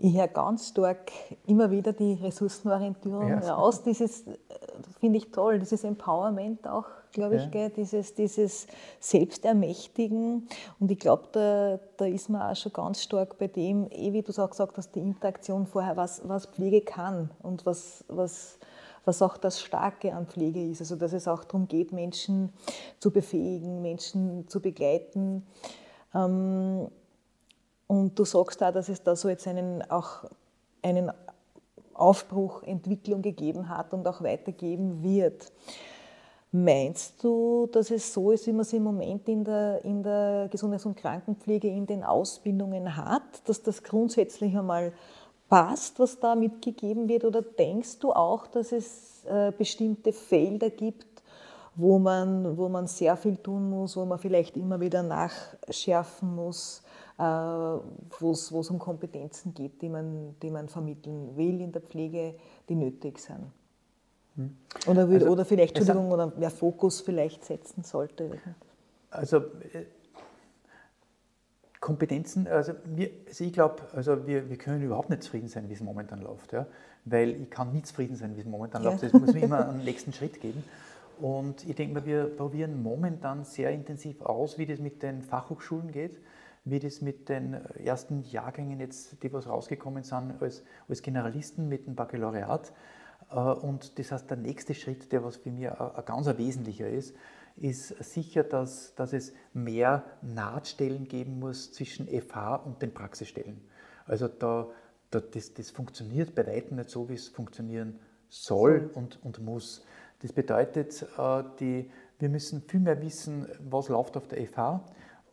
Ich 0.00 0.16
höre 0.16 0.28
ganz 0.28 0.68
stark 0.68 1.12
immer 1.46 1.70
wieder 1.70 1.92
die 1.92 2.14
Ressourcenorientierung 2.14 3.28
ja. 3.28 3.54
raus. 3.54 3.82
Dieses 3.82 4.24
finde 4.98 5.18
ich 5.18 5.30
toll, 5.30 5.58
dieses 5.58 5.84
Empowerment 5.84 6.66
auch, 6.66 6.86
glaube 7.12 7.36
ich, 7.36 7.54
ja. 7.54 7.68
dieses, 7.68 8.14
dieses 8.14 8.66
Selbstermächtigen. 8.98 10.48
Und 10.78 10.90
ich 10.90 10.98
glaube, 10.98 11.24
da, 11.32 11.80
da 11.98 12.06
ist 12.06 12.30
man 12.30 12.42
auch 12.42 12.56
schon 12.56 12.72
ganz 12.72 13.02
stark 13.02 13.36
bei 13.38 13.46
dem, 13.46 13.88
eh 13.90 14.12
wie 14.12 14.22
du 14.22 14.30
es 14.30 14.38
auch 14.38 14.50
gesagt 14.50 14.78
hast, 14.78 14.94
die 14.94 15.00
Interaktion 15.00 15.66
vorher, 15.66 15.96
was, 15.96 16.26
was 16.26 16.46
Pflege 16.46 16.80
kann 16.80 17.30
und 17.42 17.66
was, 17.66 18.04
was, 18.08 18.58
was 19.04 19.20
auch 19.20 19.36
das 19.36 19.60
Starke 19.60 20.14
an 20.14 20.26
Pflege 20.26 20.64
ist. 20.64 20.80
Also 20.80 20.96
dass 20.96 21.12
es 21.12 21.28
auch 21.28 21.44
darum 21.44 21.68
geht, 21.68 21.92
Menschen 21.92 22.54
zu 22.98 23.10
befähigen, 23.10 23.82
Menschen 23.82 24.48
zu 24.48 24.60
begleiten. 24.60 25.46
Ähm, 26.14 26.88
und 27.90 28.16
du 28.16 28.24
sagst 28.24 28.60
da, 28.60 28.70
dass 28.70 28.88
es 28.88 29.02
da 29.02 29.16
so 29.16 29.28
jetzt 29.28 29.48
einen, 29.48 29.82
auch 29.90 30.22
einen 30.80 31.10
Aufbruch, 31.92 32.62
Entwicklung 32.62 33.20
gegeben 33.20 33.68
hat 33.68 33.92
und 33.92 34.06
auch 34.06 34.22
weitergeben 34.22 35.02
wird. 35.02 35.50
Meinst 36.52 37.24
du, 37.24 37.68
dass 37.72 37.90
es 37.90 38.14
so 38.14 38.30
ist, 38.30 38.46
wie 38.46 38.52
man 38.52 38.60
es 38.60 38.72
im 38.72 38.84
Moment 38.84 39.28
in 39.28 39.42
der, 39.42 39.84
in 39.84 40.04
der 40.04 40.46
Gesundheits- 40.52 40.86
und 40.86 40.98
Krankenpflege 40.98 41.66
in 41.66 41.84
den 41.84 42.04
Ausbildungen 42.04 42.96
hat, 42.96 43.22
dass 43.46 43.60
das 43.60 43.82
grundsätzlich 43.82 44.56
einmal 44.56 44.92
passt, 45.48 45.98
was 45.98 46.20
da 46.20 46.36
mitgegeben 46.36 47.08
wird? 47.08 47.24
Oder 47.24 47.42
denkst 47.42 47.98
du 47.98 48.12
auch, 48.12 48.46
dass 48.46 48.70
es 48.70 49.24
äh, 49.24 49.50
bestimmte 49.50 50.12
Felder 50.12 50.70
gibt, 50.70 51.24
wo 51.74 51.98
man, 51.98 52.56
wo 52.56 52.68
man 52.68 52.86
sehr 52.86 53.16
viel 53.16 53.36
tun 53.36 53.68
muss, 53.68 53.96
wo 53.96 54.04
man 54.04 54.20
vielleicht 54.20 54.56
immer 54.56 54.78
wieder 54.78 55.02
nachschärfen 55.02 56.36
muss? 56.36 56.84
Äh, 57.20 57.22
wo 57.22 58.30
es 58.30 58.50
um 58.70 58.78
Kompetenzen 58.78 59.52
geht, 59.52 59.82
die 59.82 59.90
man, 59.90 60.36
die 60.40 60.50
man 60.50 60.70
vermitteln 60.70 61.36
will 61.36 61.60
in 61.60 61.70
der 61.70 61.82
Pflege, 61.82 62.34
die 62.66 62.74
nötig 62.74 63.18
sind. 63.18 63.52
Hm. 64.36 64.56
Oder, 64.86 65.02
also, 65.02 65.26
oder 65.26 65.44
vielleicht, 65.44 65.76
Entschuldigung, 65.76 66.12
oder 66.12 66.32
mehr 66.38 66.50
Fokus 66.50 67.02
vielleicht 67.02 67.44
setzen 67.44 67.84
sollte. 67.84 68.30
Also 69.10 69.36
äh, 69.36 69.84
Kompetenzen, 71.78 72.48
also, 72.48 72.72
wir, 72.86 73.10
also 73.26 73.44
ich 73.44 73.52
glaube, 73.52 73.82
also 73.92 74.26
wir, 74.26 74.48
wir 74.48 74.56
können 74.56 74.82
überhaupt 74.82 75.10
nicht 75.10 75.22
zufrieden 75.22 75.48
sein, 75.48 75.68
wie 75.68 75.74
es 75.74 75.82
momentan 75.82 76.22
läuft. 76.22 76.54
Ja? 76.54 76.66
Weil 77.04 77.42
ich 77.42 77.50
kann 77.50 77.70
nie 77.70 77.82
zufrieden 77.82 78.16
sein, 78.16 78.34
wie 78.36 78.40
es 78.40 78.46
momentan 78.46 78.82
ja. 78.82 78.92
läuft. 78.92 79.02
Es 79.02 79.12
muss 79.12 79.34
mir 79.34 79.42
immer 79.42 79.68
einen 79.68 79.84
nächsten 79.84 80.14
Schritt 80.14 80.40
geben. 80.40 80.64
Und 81.20 81.68
ich 81.68 81.76
denke 81.76 81.92
mal, 81.92 82.06
wir 82.06 82.24
probieren 82.34 82.82
momentan 82.82 83.44
sehr 83.44 83.72
intensiv 83.72 84.22
aus, 84.22 84.56
wie 84.56 84.64
das 84.64 84.78
mit 84.78 85.02
den 85.02 85.20
Fachhochschulen 85.20 85.92
geht 85.92 86.18
wie 86.70 86.78
das 86.78 87.00
mit 87.00 87.28
den 87.28 87.54
ersten 87.54 88.22
Jahrgängen 88.22 88.80
jetzt, 88.80 89.22
die 89.22 89.32
was 89.32 89.48
rausgekommen 89.48 90.02
sind, 90.02 90.40
als, 90.40 90.62
als 90.88 91.02
Generalisten 91.02 91.68
mit 91.68 91.86
dem 91.86 91.94
Baccalaureat. 91.94 92.72
Äh, 93.30 93.34
und 93.34 93.98
das 93.98 94.12
heißt, 94.12 94.30
der 94.30 94.36
nächste 94.36 94.74
Schritt, 94.74 95.12
der 95.12 95.24
was 95.24 95.36
für 95.36 95.50
mich 95.50 95.70
ein 95.70 96.04
ganz 96.04 96.26
wesentlicher 96.26 96.88
ist, 96.88 97.14
ist 97.56 97.88
sicher, 98.02 98.42
dass, 98.44 98.94
dass 98.94 99.12
es 99.12 99.32
mehr 99.52 100.04
Nahtstellen 100.22 101.06
geben 101.06 101.38
muss 101.38 101.72
zwischen 101.72 102.06
FH 102.06 102.56
und 102.56 102.80
den 102.80 102.94
Praxisstellen. 102.94 103.60
Also 104.06 104.28
da, 104.28 104.68
da 105.10 105.20
das, 105.20 105.54
das 105.54 105.70
funktioniert 105.70 106.34
bei 106.34 106.46
weitem 106.46 106.76
nicht 106.76 106.90
so, 106.90 107.08
wie 107.08 107.14
es 107.14 107.28
funktionieren 107.28 107.98
soll 108.28 108.90
und, 108.94 109.22
und 109.24 109.40
muss. 109.40 109.84
Das 110.22 110.32
bedeutet, 110.32 111.06
äh, 111.18 111.42
die, 111.58 111.90
wir 112.18 112.28
müssen 112.28 112.62
viel 112.62 112.80
mehr 112.80 113.00
wissen, 113.02 113.46
was 113.68 113.88
läuft 113.88 114.16
auf 114.16 114.28
der 114.28 114.46
FH. 114.46 114.84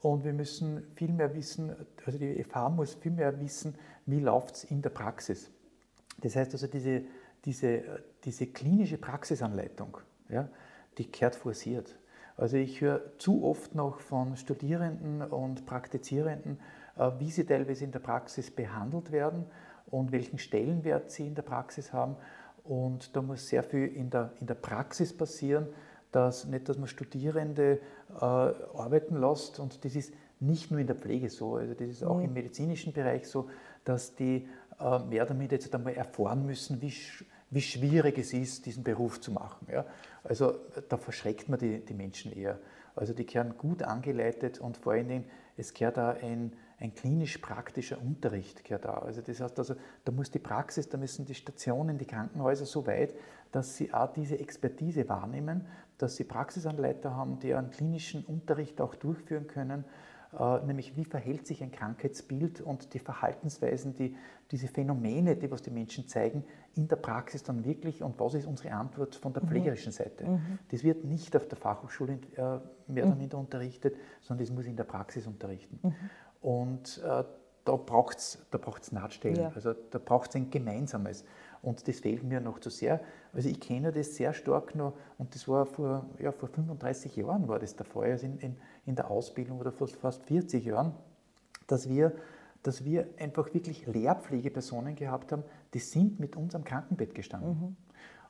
Und 0.02 0.24
wir 0.24 0.34
müssen 0.34 0.84
viel 0.96 1.12
mehr 1.12 1.34
wissen, 1.34 1.76
also 2.06 2.20
die 2.20 2.44
FH 2.44 2.70
muss 2.70 2.94
viel 2.96 3.12
mehr 3.12 3.40
wissen, 3.40 3.76
wie 4.06 4.20
läuft 4.20 4.56
es 4.56 4.64
in 4.66 4.82
der 4.82 4.90
Praxis. 4.92 5.50
Das 6.22 6.36
heißt 6.36 6.54
also, 6.54 6.68
diese, 6.68 7.04
diese, 7.46 8.04
diese 8.24 8.48
klinische 8.48 8.98
Praxisanleitung, 8.98 9.98
ja, 10.30 10.50
die 10.98 11.06
kehrt 11.06 11.36
forciert. 11.36 11.98
Also 12.36 12.58
ich 12.58 12.82
höre 12.82 13.18
zu 13.18 13.44
oft 13.44 13.74
noch 13.74 14.00
von 14.00 14.38
Studierenden 14.38 15.24
und 15.24 15.66
Praktizierenden, 15.66 16.60
äh, 16.98 17.12
wie 17.18 17.32
sie 17.32 17.46
teilweise 17.46 17.84
in 17.84 17.92
der 17.92 18.00
Praxis 18.00 18.52
behandelt 18.52 19.12
werden 19.12 19.46
und 19.88 20.12
welchen 20.12 20.38
Stellenwert 20.38 21.10
sie 21.10 21.26
in 21.26 21.34
der 21.34 21.42
Praxis 21.42 21.94
haben. 21.94 22.16
Und 22.64 23.16
da 23.16 23.22
muss 23.22 23.48
sehr 23.48 23.64
viel 23.64 23.88
in 23.88 24.10
der, 24.10 24.34
in 24.40 24.46
der 24.46 24.56
Praxis 24.56 25.16
passieren, 25.16 25.68
dass 26.12 26.46
nicht, 26.46 26.68
dass 26.70 26.78
man 26.78 26.88
Studierende 26.88 27.80
äh, 28.16 28.24
arbeiten 28.24 29.20
lässt 29.20 29.60
und 29.60 29.84
das 29.84 29.96
ist 29.96 30.14
nicht 30.40 30.72
nur 30.72 30.80
in 30.80 30.88
der 30.88 30.96
Pflege 30.96 31.30
so, 31.30 31.56
also 31.56 31.74
das 31.74 31.88
ist 31.88 32.04
auch 32.04 32.18
mhm. 32.18 32.26
im 32.26 32.34
medizinischen 32.34 32.94
Bereich 32.94 33.28
so, 33.28 33.50
dass 33.84 34.16
die 34.16 34.48
äh, 34.80 35.00
mehr 35.00 35.26
damit 35.26 35.52
jetzt 35.52 35.74
einmal 35.74 35.94
erfahren 35.94 36.46
müssen, 36.46 36.82
wie, 36.82 36.94
wie 37.50 37.62
schwierig 37.62 38.18
es 38.18 38.34
ist, 38.34 38.66
diesen 38.66 38.84
Beruf 38.84 39.20
zu 39.20 39.32
machen. 39.32 39.68
Ja? 39.72 39.86
Also 40.24 40.56
da 40.90 40.98
verschreckt 40.98 41.50
man 41.50 41.60
die, 41.60 41.80
die 41.80 41.94
Menschen 41.94 42.32
eher. 42.32 42.60
Also 42.96 43.14
die 43.14 43.26
kehren 43.26 43.58
gut 43.58 43.84
angeleitet 43.84 44.60
und 44.60 44.78
vor 44.78 44.94
allen 44.94 45.08
Dingen, 45.08 45.26
es 45.56 45.74
gehört 45.74 45.98
da 45.98 46.12
ein, 46.12 46.54
ein 46.80 46.94
klinisch-praktischer 46.94 48.00
Unterricht 48.00 48.64
gehört 48.64 48.86
da. 48.86 49.00
Also 49.00 49.22
das 49.22 49.40
heißt 49.40 49.58
also, 49.58 49.76
da 50.06 50.12
muss 50.12 50.30
die 50.30 50.40
Praxis, 50.40 50.90
da 50.90 50.98
müssen 50.98 51.26
die 51.26 51.36
Stationen, 51.36 51.98
die 51.98 52.06
Krankenhäuser 52.06 52.66
so 52.66 52.86
weit, 52.86 53.14
dass 53.52 53.78
sie 53.78 53.94
auch 53.94 54.14
diese 54.14 54.40
Expertise 54.40 55.08
wahrnehmen, 55.10 55.66
dass 55.98 56.16
sie 56.16 56.24
Praxisanleiter 56.24 57.16
haben, 57.16 57.40
die 57.40 57.54
einen 57.54 57.72
klinischen 57.72 58.24
Unterricht 58.24 58.82
auch 58.82 58.96
durchführen 58.96 59.48
können, 59.48 59.86
äh, 60.38 60.60
nämlich 60.66 60.96
wie 60.96 61.06
verhält 61.06 61.48
sich 61.48 61.64
ein 61.64 61.72
Krankheitsbild 61.72 62.62
und 62.62 62.94
die 62.94 63.00
Verhaltensweisen, 63.00 63.94
die, 63.94 64.16
diese 64.52 64.68
Phänomene, 64.68 65.36
die 65.36 65.50
was 65.50 65.62
die 65.62 65.72
Menschen 65.72 66.08
zeigen, 66.08 66.44
in 66.76 66.88
der 66.88 66.98
Praxis 66.98 67.44
dann 67.44 67.64
wirklich 67.66 68.04
und 68.04 68.20
was 68.20 68.34
ist 68.34 68.46
unsere 68.46 68.74
Antwort 68.74 69.16
von 69.16 69.34
der 69.34 69.44
mhm. 69.44 69.48
pflegerischen 69.48 69.92
Seite. 69.92 70.26
Mhm. 70.26 70.60
Das 70.70 70.84
wird 70.84 71.06
nicht 71.06 71.36
auf 71.36 71.48
der 71.48 71.58
Fachhochschule 71.58 72.20
äh, 72.36 72.60
mehr 72.92 73.06
oder 73.06 73.14
mhm. 73.14 73.18
minder 73.18 73.38
unterrichtet, 73.38 73.96
sondern 74.22 74.46
das 74.46 74.54
muss 74.54 74.66
in 74.66 74.76
der 74.76 74.84
Praxis 74.84 75.26
unterrichten. 75.28 75.80
Mhm. 75.82 75.96
Und 76.42 77.02
äh, 77.04 77.24
da 77.64 77.76
braucht 77.76 78.18
es 78.18 78.46
da 78.52 78.58
braucht's 78.58 78.92
Nahtstellen, 78.92 79.36
ja. 79.38 79.52
also 79.54 79.74
da 79.74 80.00
braucht 80.00 80.30
es 80.30 80.36
ein 80.36 80.50
gemeinsames. 80.50 81.26
Und 81.62 81.88
das 81.88 82.00
fehlt 82.00 82.24
mir 82.24 82.40
noch 82.40 82.60
zu 82.60 82.70
sehr. 82.70 83.02
Also 83.38 83.50
ich 83.50 83.60
kenne 83.60 83.92
das 83.92 84.16
sehr 84.16 84.34
stark 84.34 84.74
noch, 84.74 84.94
und 85.20 85.36
das 85.36 85.48
war 85.48 85.68
vor, 85.68 86.10
ja, 86.18 86.32
vor 86.32 86.50
35 86.50 87.16
Jahren 87.18 87.48
war 87.48 87.60
das 87.60 87.76
der 87.76 87.86
Fall, 87.86 88.10
also 88.10 88.26
in, 88.26 88.40
in, 88.40 88.58
in 88.88 88.96
der 88.96 89.12
Ausbildung 89.12 89.60
oder 89.60 89.72
fast, 89.72 89.96
fast 89.96 90.24
40 90.24 90.66
Jahren, 90.66 90.94
dass 91.68 91.88
wir, 91.88 92.14
dass 92.64 92.84
wir 92.84 93.08
einfach 93.20 93.54
wirklich 93.54 93.86
Lehrpflegepersonen 93.86 94.96
gehabt 94.96 95.32
haben, 95.32 95.44
die 95.76 95.80
sind 95.80 96.20
mit 96.20 96.36
uns 96.36 96.56
am 96.56 96.64
Krankenbett 96.64 97.14
gestanden. 97.14 97.52
Mhm. 97.52 97.76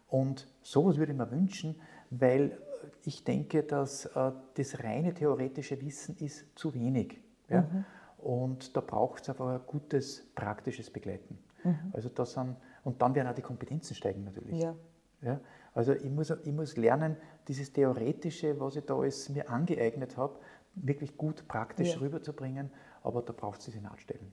Und 0.10 0.48
sowas 0.62 0.98
würde 0.98 1.14
ich 1.14 1.18
mir 1.18 1.32
wünschen, 1.32 1.80
weil 2.10 2.58
ich 3.06 3.24
denke, 3.24 3.64
dass 3.64 4.08
äh, 4.08 4.34
das 4.56 4.84
reine 4.84 5.14
theoretische 5.14 5.80
Wissen 5.80 6.18
ist 6.18 6.48
zu 6.56 6.74
wenig. 6.74 7.22
Ja? 7.48 7.62
Mhm. 7.62 7.86
Und 8.18 8.76
da 8.76 8.82
braucht 8.82 9.24
es 9.24 9.30
einfach 9.30 9.48
ein 9.48 9.62
gutes 9.68 10.28
praktisches 10.36 10.90
Begleiten. 10.90 11.38
Mhm. 11.64 11.78
Also 11.94 12.10
das 12.10 12.34
sind 12.34 12.58
und 12.84 13.02
dann 13.02 13.14
werden 13.16 13.28
auch 13.28 13.36
die 13.36 13.42
Kompetenzen 13.42 13.96
steigen 13.96 14.24
natürlich. 14.24 14.62
Ja. 14.62 14.74
Ja? 15.22 15.40
Also 15.74 15.94
ich 15.94 16.10
muss, 16.10 16.30
ich 16.30 16.52
muss 16.52 16.76
lernen, 16.76 17.18
dieses 17.48 17.72
Theoretische, 17.72 18.60
was 18.60 18.76
ich 18.76 18.86
da 18.86 18.98
alles 18.98 19.30
mir 19.30 19.50
angeeignet 19.50 20.18
habe, 20.18 20.36
wirklich 20.76 21.18
gut 21.18 21.48
praktisch 21.48 21.94
ja. 21.94 22.00
rüberzubringen, 22.00 22.72
aber 23.04 23.22
da 23.22 23.34
braucht 23.34 23.60
es 23.60 23.66
diese 23.66 23.82
Nahtstellen. 23.82 24.32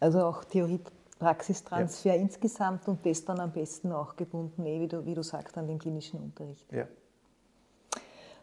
Also 0.00 0.24
auch 0.24 0.44
Theorie, 0.44 0.80
Praxistransfer 1.18 2.14
ja. 2.14 2.20
insgesamt 2.20 2.88
und 2.88 3.06
das 3.06 3.24
dann 3.24 3.40
am 3.40 3.52
besten 3.52 3.92
auch 3.92 4.16
gebunden, 4.16 4.66
eh, 4.66 4.80
wie, 4.80 4.88
du, 4.88 5.06
wie 5.06 5.14
du 5.14 5.22
sagst, 5.22 5.56
an 5.56 5.66
den 5.66 5.78
klinischen 5.78 6.20
Unterricht. 6.20 6.70
Ja. 6.72 6.86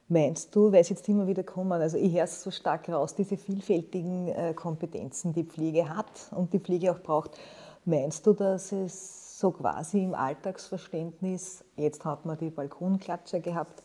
Meinst 0.08 0.54
du, 0.56 0.72
weil 0.72 0.82
es 0.82 0.90
jetzt 0.90 1.08
immer 1.08 1.28
wieder 1.28 1.44
kommen, 1.44 1.74
also 1.74 1.98
ich 1.98 2.14
höre 2.14 2.24
es 2.24 2.42
so 2.42 2.52
stark 2.52 2.90
raus, 2.90 3.16
diese 3.16 3.38
vielfältigen 3.38 4.28
äh, 4.30 4.54
Kompetenzen, 4.54 5.34
die 5.34 5.44
Pflege 5.44 5.88
hat 5.88 6.32
und 6.32 6.52
die 6.54 6.60
Pflege 6.60 6.92
auch 6.92 7.00
braucht, 7.00 7.38
Meinst 7.86 8.28
du, 8.28 8.34
dass 8.34 8.72
es 8.72 9.31
so 9.42 9.52
quasi 9.52 10.04
im 10.04 10.14
Alltagsverständnis, 10.14 11.66
jetzt 11.76 12.06
hat 12.06 12.26
man 12.26 12.38
die 12.38 12.52
Balkonklatscher 12.52 13.40
gehabt, 13.40 13.84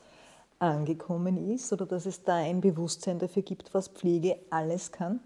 angekommen 0.59 1.51
ist 1.51 1.73
oder 1.73 1.87
dass 1.87 2.07
es 2.07 2.23
da 2.23 2.37
ein 2.37 2.61
Bewusstsein 2.61 3.19
dafür 3.19 3.42
gibt, 3.42 3.75
was 3.75 3.88
Pflege 3.88 4.37
alles 4.51 4.92
kann? 4.92 5.21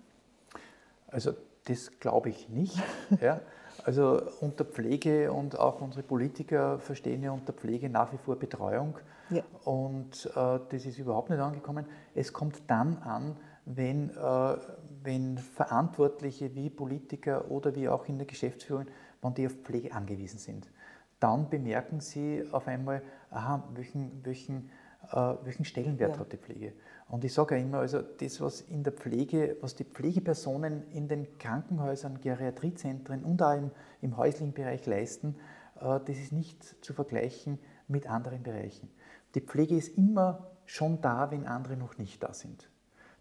Also 1.09 1.33
das 1.65 1.91
glaube 1.99 2.31
ich 2.31 2.49
nicht. 2.49 2.81
ja. 3.21 3.41
Also 3.85 4.23
unter 4.41 4.65
Pflege 4.65 5.33
und 5.33 5.59
auch 5.59 5.81
unsere 5.81 6.03
Politiker 6.03 6.79
verstehen 6.79 7.23
ja 7.23 7.33
unter 7.33 7.53
Pflege 7.53 7.89
nach 7.89 8.13
wie 8.13 8.19
vor 8.19 8.37
Betreuung. 8.37 8.99
Ja. 9.31 9.43
Und 9.65 10.27
äh, 10.27 10.59
das 10.69 10.87
ist 10.87 10.99
überhaupt 10.99 11.31
nicht 11.31 11.41
angekommen. 11.41 11.87
Es 12.15 12.33
kommt 12.33 12.63
dann 12.69 12.99
an, 12.99 13.37
wenn, 13.65 14.11
äh, 14.11 14.57
wenn 15.03 15.39
Verantwortliche 15.39 16.55
wie 16.55 16.71
Politiker 16.71 17.51
oder 17.51 17.75
wie 17.75 17.89
auch 17.89 18.07
in 18.07 18.19
der 18.19 18.27
Geschäftsführung, 18.27 18.87
wenn 19.23 19.35
die 19.35 19.47
auf 19.47 19.53
Pflege 19.63 19.93
angewiesen 19.93 20.39
sind. 20.39 20.71
Dann 21.19 21.51
bemerken 21.51 22.01
sie 22.01 22.45
auf 22.51 22.67
einmal, 22.67 23.03
aha, 23.31 23.69
welchen, 23.75 24.25
welchen, 24.25 24.71
äh, 25.13 25.35
welchen 25.45 25.65
Stellenwert 25.65 26.15
ja. 26.15 26.21
hat 26.21 26.33
die 26.33 26.39
Pflege. 26.39 26.73
Und 27.09 27.25
ich 27.25 27.35
sage 27.35 27.57
ja 27.57 27.63
immer, 27.63 27.79
also 27.79 28.01
das, 28.01 28.41
was 28.41 28.61
in 28.63 28.85
der 28.85 28.93
Pflege, 28.93 29.57
was 29.61 29.75
die 29.75 29.85
Pflegepersonen 29.85 30.89
in 30.93 31.09
den 31.09 31.39
Krankenhäusern, 31.39 32.21
Geriatriezentren 32.21 33.25
und 33.25 33.43
auch 33.43 33.57
im, 33.57 33.71
im 34.01 34.17
häuslichen 34.17 34.53
Bereich 34.53 34.87
leisten, 34.87 35.37
äh, 35.81 36.01
das 36.01 36.17
ist 36.17 36.33
nicht 36.33 36.63
zu 36.85 36.95
vergleichen 36.95 37.59
mit 37.89 38.09
anderen 38.09 38.43
Bereichen. 38.43 38.89
Die 39.35 39.41
Pflege 39.41 39.77
ist 39.77 39.97
immer 39.99 40.51
schon 40.67 41.01
da, 41.01 41.31
wenn 41.31 41.47
andere 41.47 41.77
noch 41.77 41.99
nicht 41.99 42.23
da 42.23 42.33
sind. 42.33 42.71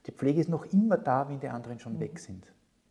Die 0.06 0.12
Pflege 0.12 0.40
ist 0.40 0.50
noch 0.50 0.66
immer 0.66 0.98
da, 0.98 1.28
wenn 1.28 1.40
die 1.40 1.50
anderen 1.50 1.80
schon 1.80 1.96
mhm. 1.96 2.00
weg 2.00 2.20
sind. 2.20 2.46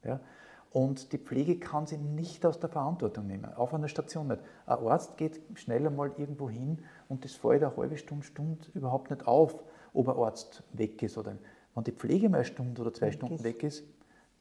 Ja? 0.04 0.20
Und 0.70 1.12
die 1.12 1.18
Pflege 1.18 1.58
kann 1.58 1.86
sie 1.86 1.96
nicht 1.96 2.44
aus 2.44 2.60
der 2.60 2.68
Verantwortung 2.68 3.26
nehmen, 3.26 3.52
auch 3.54 3.72
an 3.72 3.80
der 3.80 3.88
Station 3.88 4.28
nicht. 4.28 4.42
Ein 4.66 4.86
Arzt 4.86 5.16
geht 5.16 5.40
schneller 5.54 5.90
mal 5.90 6.12
irgendwo 6.18 6.50
hin 6.50 6.84
und 7.08 7.24
das 7.24 7.32
fällt 7.32 7.62
eine 7.62 7.74
halbe 7.76 7.96
Stunde, 7.96 8.24
Stunde 8.24 8.66
überhaupt 8.74 9.10
nicht 9.10 9.26
auf, 9.26 9.64
ob 9.94 10.08
ein 10.08 10.16
Arzt 10.16 10.62
weg 10.72 11.02
ist 11.02 11.16
oder 11.16 11.36
Wenn 11.74 11.84
die 11.84 11.92
Pflege 11.92 12.28
mal 12.28 12.38
eine 12.38 12.44
Stunde 12.44 12.82
oder 12.82 12.92
zwei 12.92 13.06
weg 13.06 13.14
Stunden 13.14 13.36
ist. 13.36 13.44
weg 13.44 13.62
ist, 13.62 13.84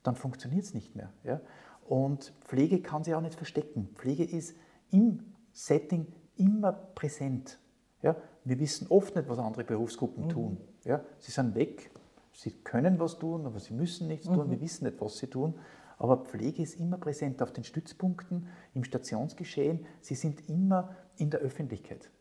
dann 0.04 0.16
funktioniert 0.16 0.63
es 0.63 0.74
nicht 0.74 0.96
mehr. 0.96 1.12
Ja? 1.24 1.40
Und 1.88 2.34
Pflege 2.42 2.82
kann 2.82 3.04
sich 3.04 3.13
auch 3.13 3.22
nicht 3.22 3.36
verstecken. 3.36 3.90
Pflege 3.96 4.24
ist 4.26 4.56
im 4.92 5.34
Setting 5.54 6.08
immer 6.36 6.74
präsent. 6.74 7.60
Ja? 8.02 8.16
Wir 8.44 8.60
wissen 8.60 8.88
oft 8.90 9.16
nicht, 9.16 9.30
was 9.30 9.40
andere 9.40 9.63
Berufsgruppen 9.63 10.26
mhm. 10.26 10.30
tun. 10.30 10.58
Ja? 10.84 11.02
Sie 11.20 11.32
sind 11.32 11.56
weg, 11.56 11.90
sie 12.34 12.52
können 12.52 13.00
was 13.00 13.18
tun, 13.18 13.46
aber 13.46 13.60
sie 13.60 13.74
müssen 13.74 14.08
nichts 14.08 14.28
mhm. 14.30 14.36
tun, 14.36 14.52
wir 14.52 14.62
wissen 14.62 14.86
nicht, 14.86 15.00
was 15.00 15.18
sie 15.18 15.28
tun. 15.28 15.56
Aber 15.98 16.18
Pflege 16.18 16.62
ist 16.62 16.80
immer 16.80 16.98
präsent 16.98 17.42
auf 17.42 17.52
den 17.52 17.64
Stützpunkten, 17.64 18.48
im 18.74 18.84
Stationsgeschehen. 18.84 19.86
Sie 20.02 20.16
sind 20.16 20.48
immer 20.50 20.96
in 21.18 21.30
der 21.30 21.40
Öffentlichkeit. 21.40 22.12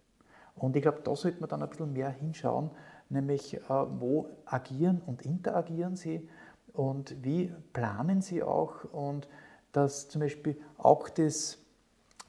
Und 0.55 0.77
ich 0.77 0.83
glaube, 0.83 1.01
da 1.05 1.15
sollte 1.15 1.41
man 1.41 1.51
dann 1.51 1.63
ein 1.63 1.69
bisschen 1.69 1.93
mehr 1.93 2.09
hinschauen, 2.09 2.71
nämlich 3.11 3.55
äh, 3.55 3.61
wo 3.69 4.31
agieren 4.47 5.03
und 5.05 5.27
interagieren 5.27 5.97
sie 5.97 6.29
und 6.73 7.23
wie 7.23 7.53
planen 7.73 8.23
sie 8.23 8.43
auch 8.43 8.85
und 8.85 9.29
dass 9.73 10.09
zum 10.09 10.23
Beispiel 10.23 10.59
auch 10.79 11.11
das 11.11 11.59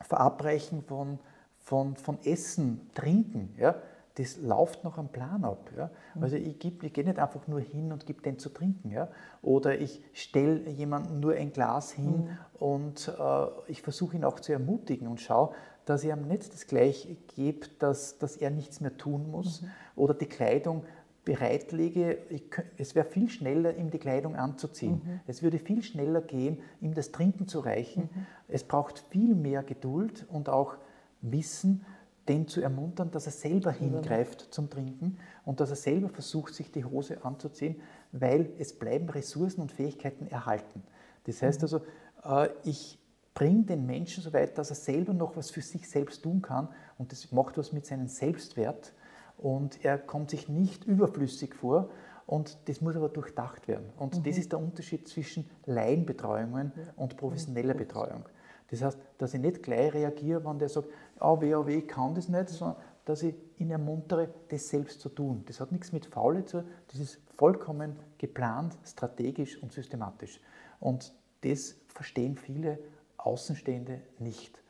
Verabreichen 0.01 0.83
von, 0.83 1.19
von, 1.59 1.95
von 1.95 2.19
Essen, 2.23 2.89
Trinken, 2.93 3.55
ja, 3.57 3.81
das 4.17 4.37
läuft 4.37 4.83
noch 4.83 4.97
am 4.97 5.09
Plan 5.09 5.43
ab. 5.43 5.69
Ja? 5.77 5.91
Mhm. 6.15 6.23
Also 6.23 6.35
ich, 6.37 6.63
ich 6.63 6.93
gehe 6.93 7.05
nicht 7.05 7.19
einfach 7.19 7.47
nur 7.47 7.59
hin 7.59 7.91
und 7.91 8.05
gebe 8.05 8.21
den 8.21 8.39
zu 8.39 8.49
trinken. 8.49 8.91
Ja? 8.91 9.09
Oder 9.41 9.79
ich 9.79 10.01
stelle 10.13 10.69
jemandem 10.69 11.19
nur 11.19 11.33
ein 11.33 11.53
Glas 11.53 11.91
hin 11.91 12.25
mhm. 12.25 12.37
und 12.59 13.07
äh, 13.19 13.45
ich 13.67 13.81
versuche 13.81 14.15
ihn 14.15 14.23
auch 14.23 14.39
zu 14.39 14.51
ermutigen 14.51 15.07
und 15.07 15.21
schaue, 15.21 15.53
dass 15.85 16.03
ich 16.03 16.09
ihm 16.09 16.27
nicht 16.27 16.51
das 16.51 16.67
Gleiche 16.67 17.15
gebe, 17.35 17.67
dass, 17.79 18.17
dass 18.17 18.37
er 18.37 18.49
nichts 18.49 18.81
mehr 18.81 18.97
tun 18.97 19.29
muss. 19.29 19.61
Mhm. 19.61 19.67
Oder 19.95 20.13
die 20.15 20.25
Kleidung 20.25 20.83
bereitlege, 21.23 22.17
ich, 22.29 22.43
es 22.77 22.95
wäre 22.95 23.05
viel 23.05 23.29
schneller, 23.29 23.75
ihm 23.75 23.91
die 23.91 23.99
Kleidung 23.99 24.35
anzuziehen. 24.35 25.01
Mhm. 25.03 25.19
Es 25.27 25.43
würde 25.43 25.59
viel 25.59 25.83
schneller 25.83 26.21
gehen, 26.21 26.59
ihm 26.81 26.93
das 26.93 27.11
Trinken 27.11 27.47
zu 27.47 27.59
reichen. 27.59 28.03
Mhm. 28.03 28.25
Es 28.47 28.63
braucht 28.63 29.03
viel 29.09 29.35
mehr 29.35 29.61
Geduld 29.61 30.25
und 30.29 30.49
auch 30.49 30.75
Wissen, 31.21 31.85
den 32.27 32.47
zu 32.47 32.61
ermuntern, 32.61 33.11
dass 33.11 33.25
er 33.25 33.31
selber 33.31 33.71
hingreift 33.71 34.47
zum 34.51 34.69
Trinken 34.69 35.17
und 35.45 35.59
dass 35.59 35.69
er 35.69 35.75
selber 35.75 36.09
versucht, 36.09 36.53
sich 36.53 36.71
die 36.71 36.85
Hose 36.85 37.23
anzuziehen, 37.23 37.81
weil 38.11 38.51
es 38.57 38.77
bleiben 38.77 39.09
Ressourcen 39.09 39.61
und 39.61 39.71
Fähigkeiten 39.71 40.27
erhalten. 40.27 40.83
Das 41.25 41.41
heißt 41.41 41.61
mhm. 41.61 41.63
also, 41.63 41.81
äh, 42.23 42.49
ich 42.63 42.99
bringe 43.33 43.63
den 43.63 43.85
Menschen 43.85 44.23
so 44.23 44.33
weit, 44.33 44.57
dass 44.57 44.71
er 44.71 44.75
selber 44.75 45.13
noch 45.13 45.37
was 45.37 45.51
für 45.51 45.61
sich 45.61 45.87
selbst 45.87 46.23
tun 46.23 46.41
kann 46.41 46.69
und 46.97 47.11
das 47.11 47.31
macht 47.31 47.57
was 47.57 47.71
mit 47.71 47.85
seinem 47.85 48.07
Selbstwert 48.07 48.93
und 49.37 49.83
er 49.85 49.97
kommt 49.97 50.31
sich 50.31 50.49
nicht 50.49 50.85
überflüssig 50.85 51.53
vor 51.53 51.89
und 52.25 52.57
das 52.65 52.81
muss 52.81 52.95
aber 52.95 53.09
durchdacht 53.09 53.67
werden. 53.67 53.85
Und 53.97 54.17
mhm. 54.17 54.23
das 54.23 54.37
ist 54.37 54.51
der 54.51 54.59
Unterschied 54.59 55.07
zwischen 55.07 55.49
Laienbetreuungen 55.65 56.71
und 56.95 57.15
professioneller 57.15 57.73
mhm. 57.73 57.77
Betreuung. 57.77 58.25
Das 58.69 58.81
heißt, 58.81 58.99
dass 59.17 59.33
ich 59.33 59.39
nicht 59.39 59.63
gleich 59.63 59.93
reagiere, 59.93 60.43
wenn 60.45 60.59
der 60.59 60.69
sagt, 60.69 60.89
ah, 61.19 61.39
WAW 61.39 61.81
kann 61.83 62.15
das 62.15 62.27
nicht, 62.27 62.49
sondern 62.49 62.77
dass 63.05 63.23
ich 63.23 63.35
ihn 63.57 63.71
ermuntere, 63.71 64.29
das 64.49 64.67
selbst 64.67 64.99
zu 64.99 65.07
tun. 65.09 65.43
Das 65.45 65.61
hat 65.61 65.71
nichts 65.71 65.93
mit 65.93 66.05
Faule 66.05 66.43
zu 66.43 66.61
tun, 66.61 66.69
das 66.89 66.99
ist 66.99 67.21
vollkommen 67.37 67.95
geplant, 68.17 68.77
strategisch 68.83 69.61
und 69.63 69.71
systematisch. 69.71 70.41
Und 70.79 71.13
das 71.41 71.75
verstehen 71.87 72.35
viele 72.35 72.79
Außenstehende 73.17 74.01
nicht. 74.19 74.61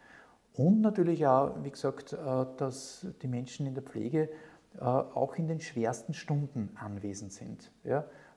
Und 0.54 0.82
natürlich 0.82 1.26
auch, 1.26 1.64
wie 1.64 1.72
gesagt, 1.72 2.14
äh, 2.14 2.46
dass 2.58 3.08
die 3.22 3.28
Menschen 3.28 3.66
in 3.66 3.74
der 3.74 3.84
Pflege 3.84 4.30
äh, 4.78 4.82
auch 4.82 5.36
in 5.36 5.48
den 5.48 5.60
schwersten 5.60 6.14
Stunden 6.14 6.70
anwesend 6.76 7.34
sind. 7.34 7.72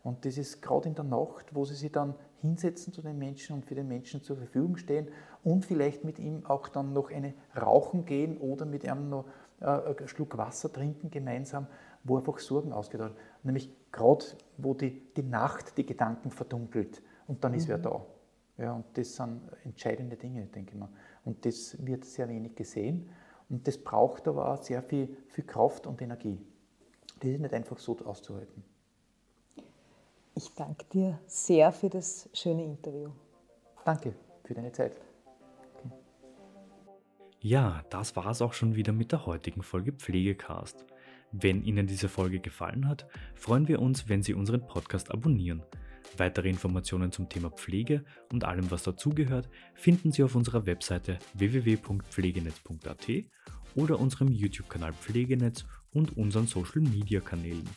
Und 0.02 0.24
das 0.24 0.38
ist 0.38 0.62
gerade 0.62 0.88
in 0.88 0.94
der 0.94 1.04
Nacht, 1.04 1.54
wo 1.54 1.64
sie 1.64 1.74
sich 1.74 1.92
dann 1.92 2.14
hinsetzen 2.40 2.92
zu 2.92 3.02
den 3.02 3.18
Menschen 3.18 3.56
und 3.56 3.66
für 3.66 3.74
den 3.74 3.86
Menschen 3.86 4.22
zur 4.22 4.36
Verfügung 4.36 4.76
stehen 4.76 5.08
und 5.44 5.66
vielleicht 5.66 6.04
mit 6.04 6.18
ihm 6.18 6.46
auch 6.46 6.68
dann 6.68 6.92
noch 6.92 7.10
eine 7.10 7.34
rauchen 7.60 8.06
gehen 8.06 8.38
oder 8.38 8.64
mit 8.64 8.84
ihm 8.84 9.10
noch 9.10 9.26
äh, 9.60 9.66
einen 9.66 10.08
Schluck 10.08 10.38
Wasser 10.38 10.72
trinken 10.72 11.10
gemeinsam, 11.10 11.66
wo 12.04 12.16
einfach 12.16 12.38
Sorgen 12.38 12.72
ausgedacht 12.72 13.14
Nämlich 13.42 13.70
gerade, 13.92 14.24
wo 14.56 14.74
die, 14.74 15.02
die 15.14 15.22
Nacht 15.22 15.76
die 15.76 15.84
Gedanken 15.84 16.30
verdunkelt 16.30 17.02
und 17.26 17.44
dann 17.44 17.54
ist 17.54 17.64
mhm. 17.64 17.68
wer 17.68 17.78
da. 17.78 18.06
Ja, 18.58 18.72
und 18.74 18.84
das 18.94 19.16
sind 19.16 19.40
entscheidende 19.64 20.16
Dinge, 20.16 20.44
denke 20.46 20.72
ich 20.74 20.78
mal. 20.78 20.90
Und 21.24 21.46
das 21.46 21.76
wird 21.84 22.04
sehr 22.04 22.28
wenig 22.28 22.54
gesehen 22.54 23.10
und 23.48 23.66
das 23.66 23.78
braucht 23.78 24.28
aber 24.28 24.52
auch 24.52 24.62
sehr 24.62 24.82
viel, 24.82 25.16
viel 25.28 25.44
Kraft 25.44 25.86
und 25.86 26.00
Energie. 26.02 26.38
Das 27.20 27.30
ist 27.30 27.40
nicht 27.40 27.54
einfach 27.54 27.78
so 27.78 27.98
auszuhalten. 27.98 28.64
Ich 30.34 30.54
danke 30.54 30.84
dir 30.92 31.18
sehr 31.26 31.72
für 31.72 31.88
das 31.88 32.28
schöne 32.32 32.64
Interview. 32.64 33.10
Danke 33.84 34.14
für 34.44 34.54
deine 34.54 34.72
Zeit. 34.72 35.00
Okay. 35.74 35.90
Ja, 37.40 37.82
das 37.90 38.14
war 38.16 38.26
es 38.26 38.40
auch 38.40 38.52
schon 38.52 38.74
wieder 38.74 38.92
mit 38.92 39.12
der 39.12 39.26
heutigen 39.26 39.62
Folge 39.62 39.92
Pflegecast. 39.92 40.84
Wenn 41.32 41.62
Ihnen 41.62 41.86
diese 41.86 42.08
Folge 42.08 42.40
gefallen 42.40 42.88
hat, 42.88 43.06
freuen 43.34 43.68
wir 43.68 43.80
uns, 43.80 44.08
wenn 44.08 44.22
Sie 44.22 44.34
unseren 44.34 44.66
Podcast 44.66 45.10
abonnieren. 45.10 45.62
Weitere 46.16 46.48
Informationen 46.48 47.12
zum 47.12 47.28
Thema 47.28 47.50
Pflege 47.50 48.04
und 48.32 48.44
allem, 48.44 48.70
was 48.70 48.82
dazugehört, 48.82 49.48
finden 49.74 50.10
Sie 50.10 50.24
auf 50.24 50.34
unserer 50.34 50.66
Webseite 50.66 51.18
www.pflegenetz.at 51.34 53.08
oder 53.76 54.00
unserem 54.00 54.28
YouTube-Kanal 54.28 54.92
Pflegenetz 54.92 55.64
und 55.92 56.16
unseren 56.16 56.46
Social-Media-Kanälen. 56.46 57.68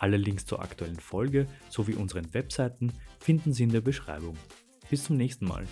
Alle 0.00 0.16
Links 0.16 0.46
zur 0.46 0.62
aktuellen 0.62 1.00
Folge 1.00 1.48
sowie 1.68 1.94
unseren 1.94 2.32
Webseiten 2.32 2.92
finden 3.18 3.52
Sie 3.52 3.64
in 3.64 3.72
der 3.72 3.80
Beschreibung. 3.80 4.36
Bis 4.88 5.04
zum 5.04 5.16
nächsten 5.16 5.44
Mal. 5.44 5.66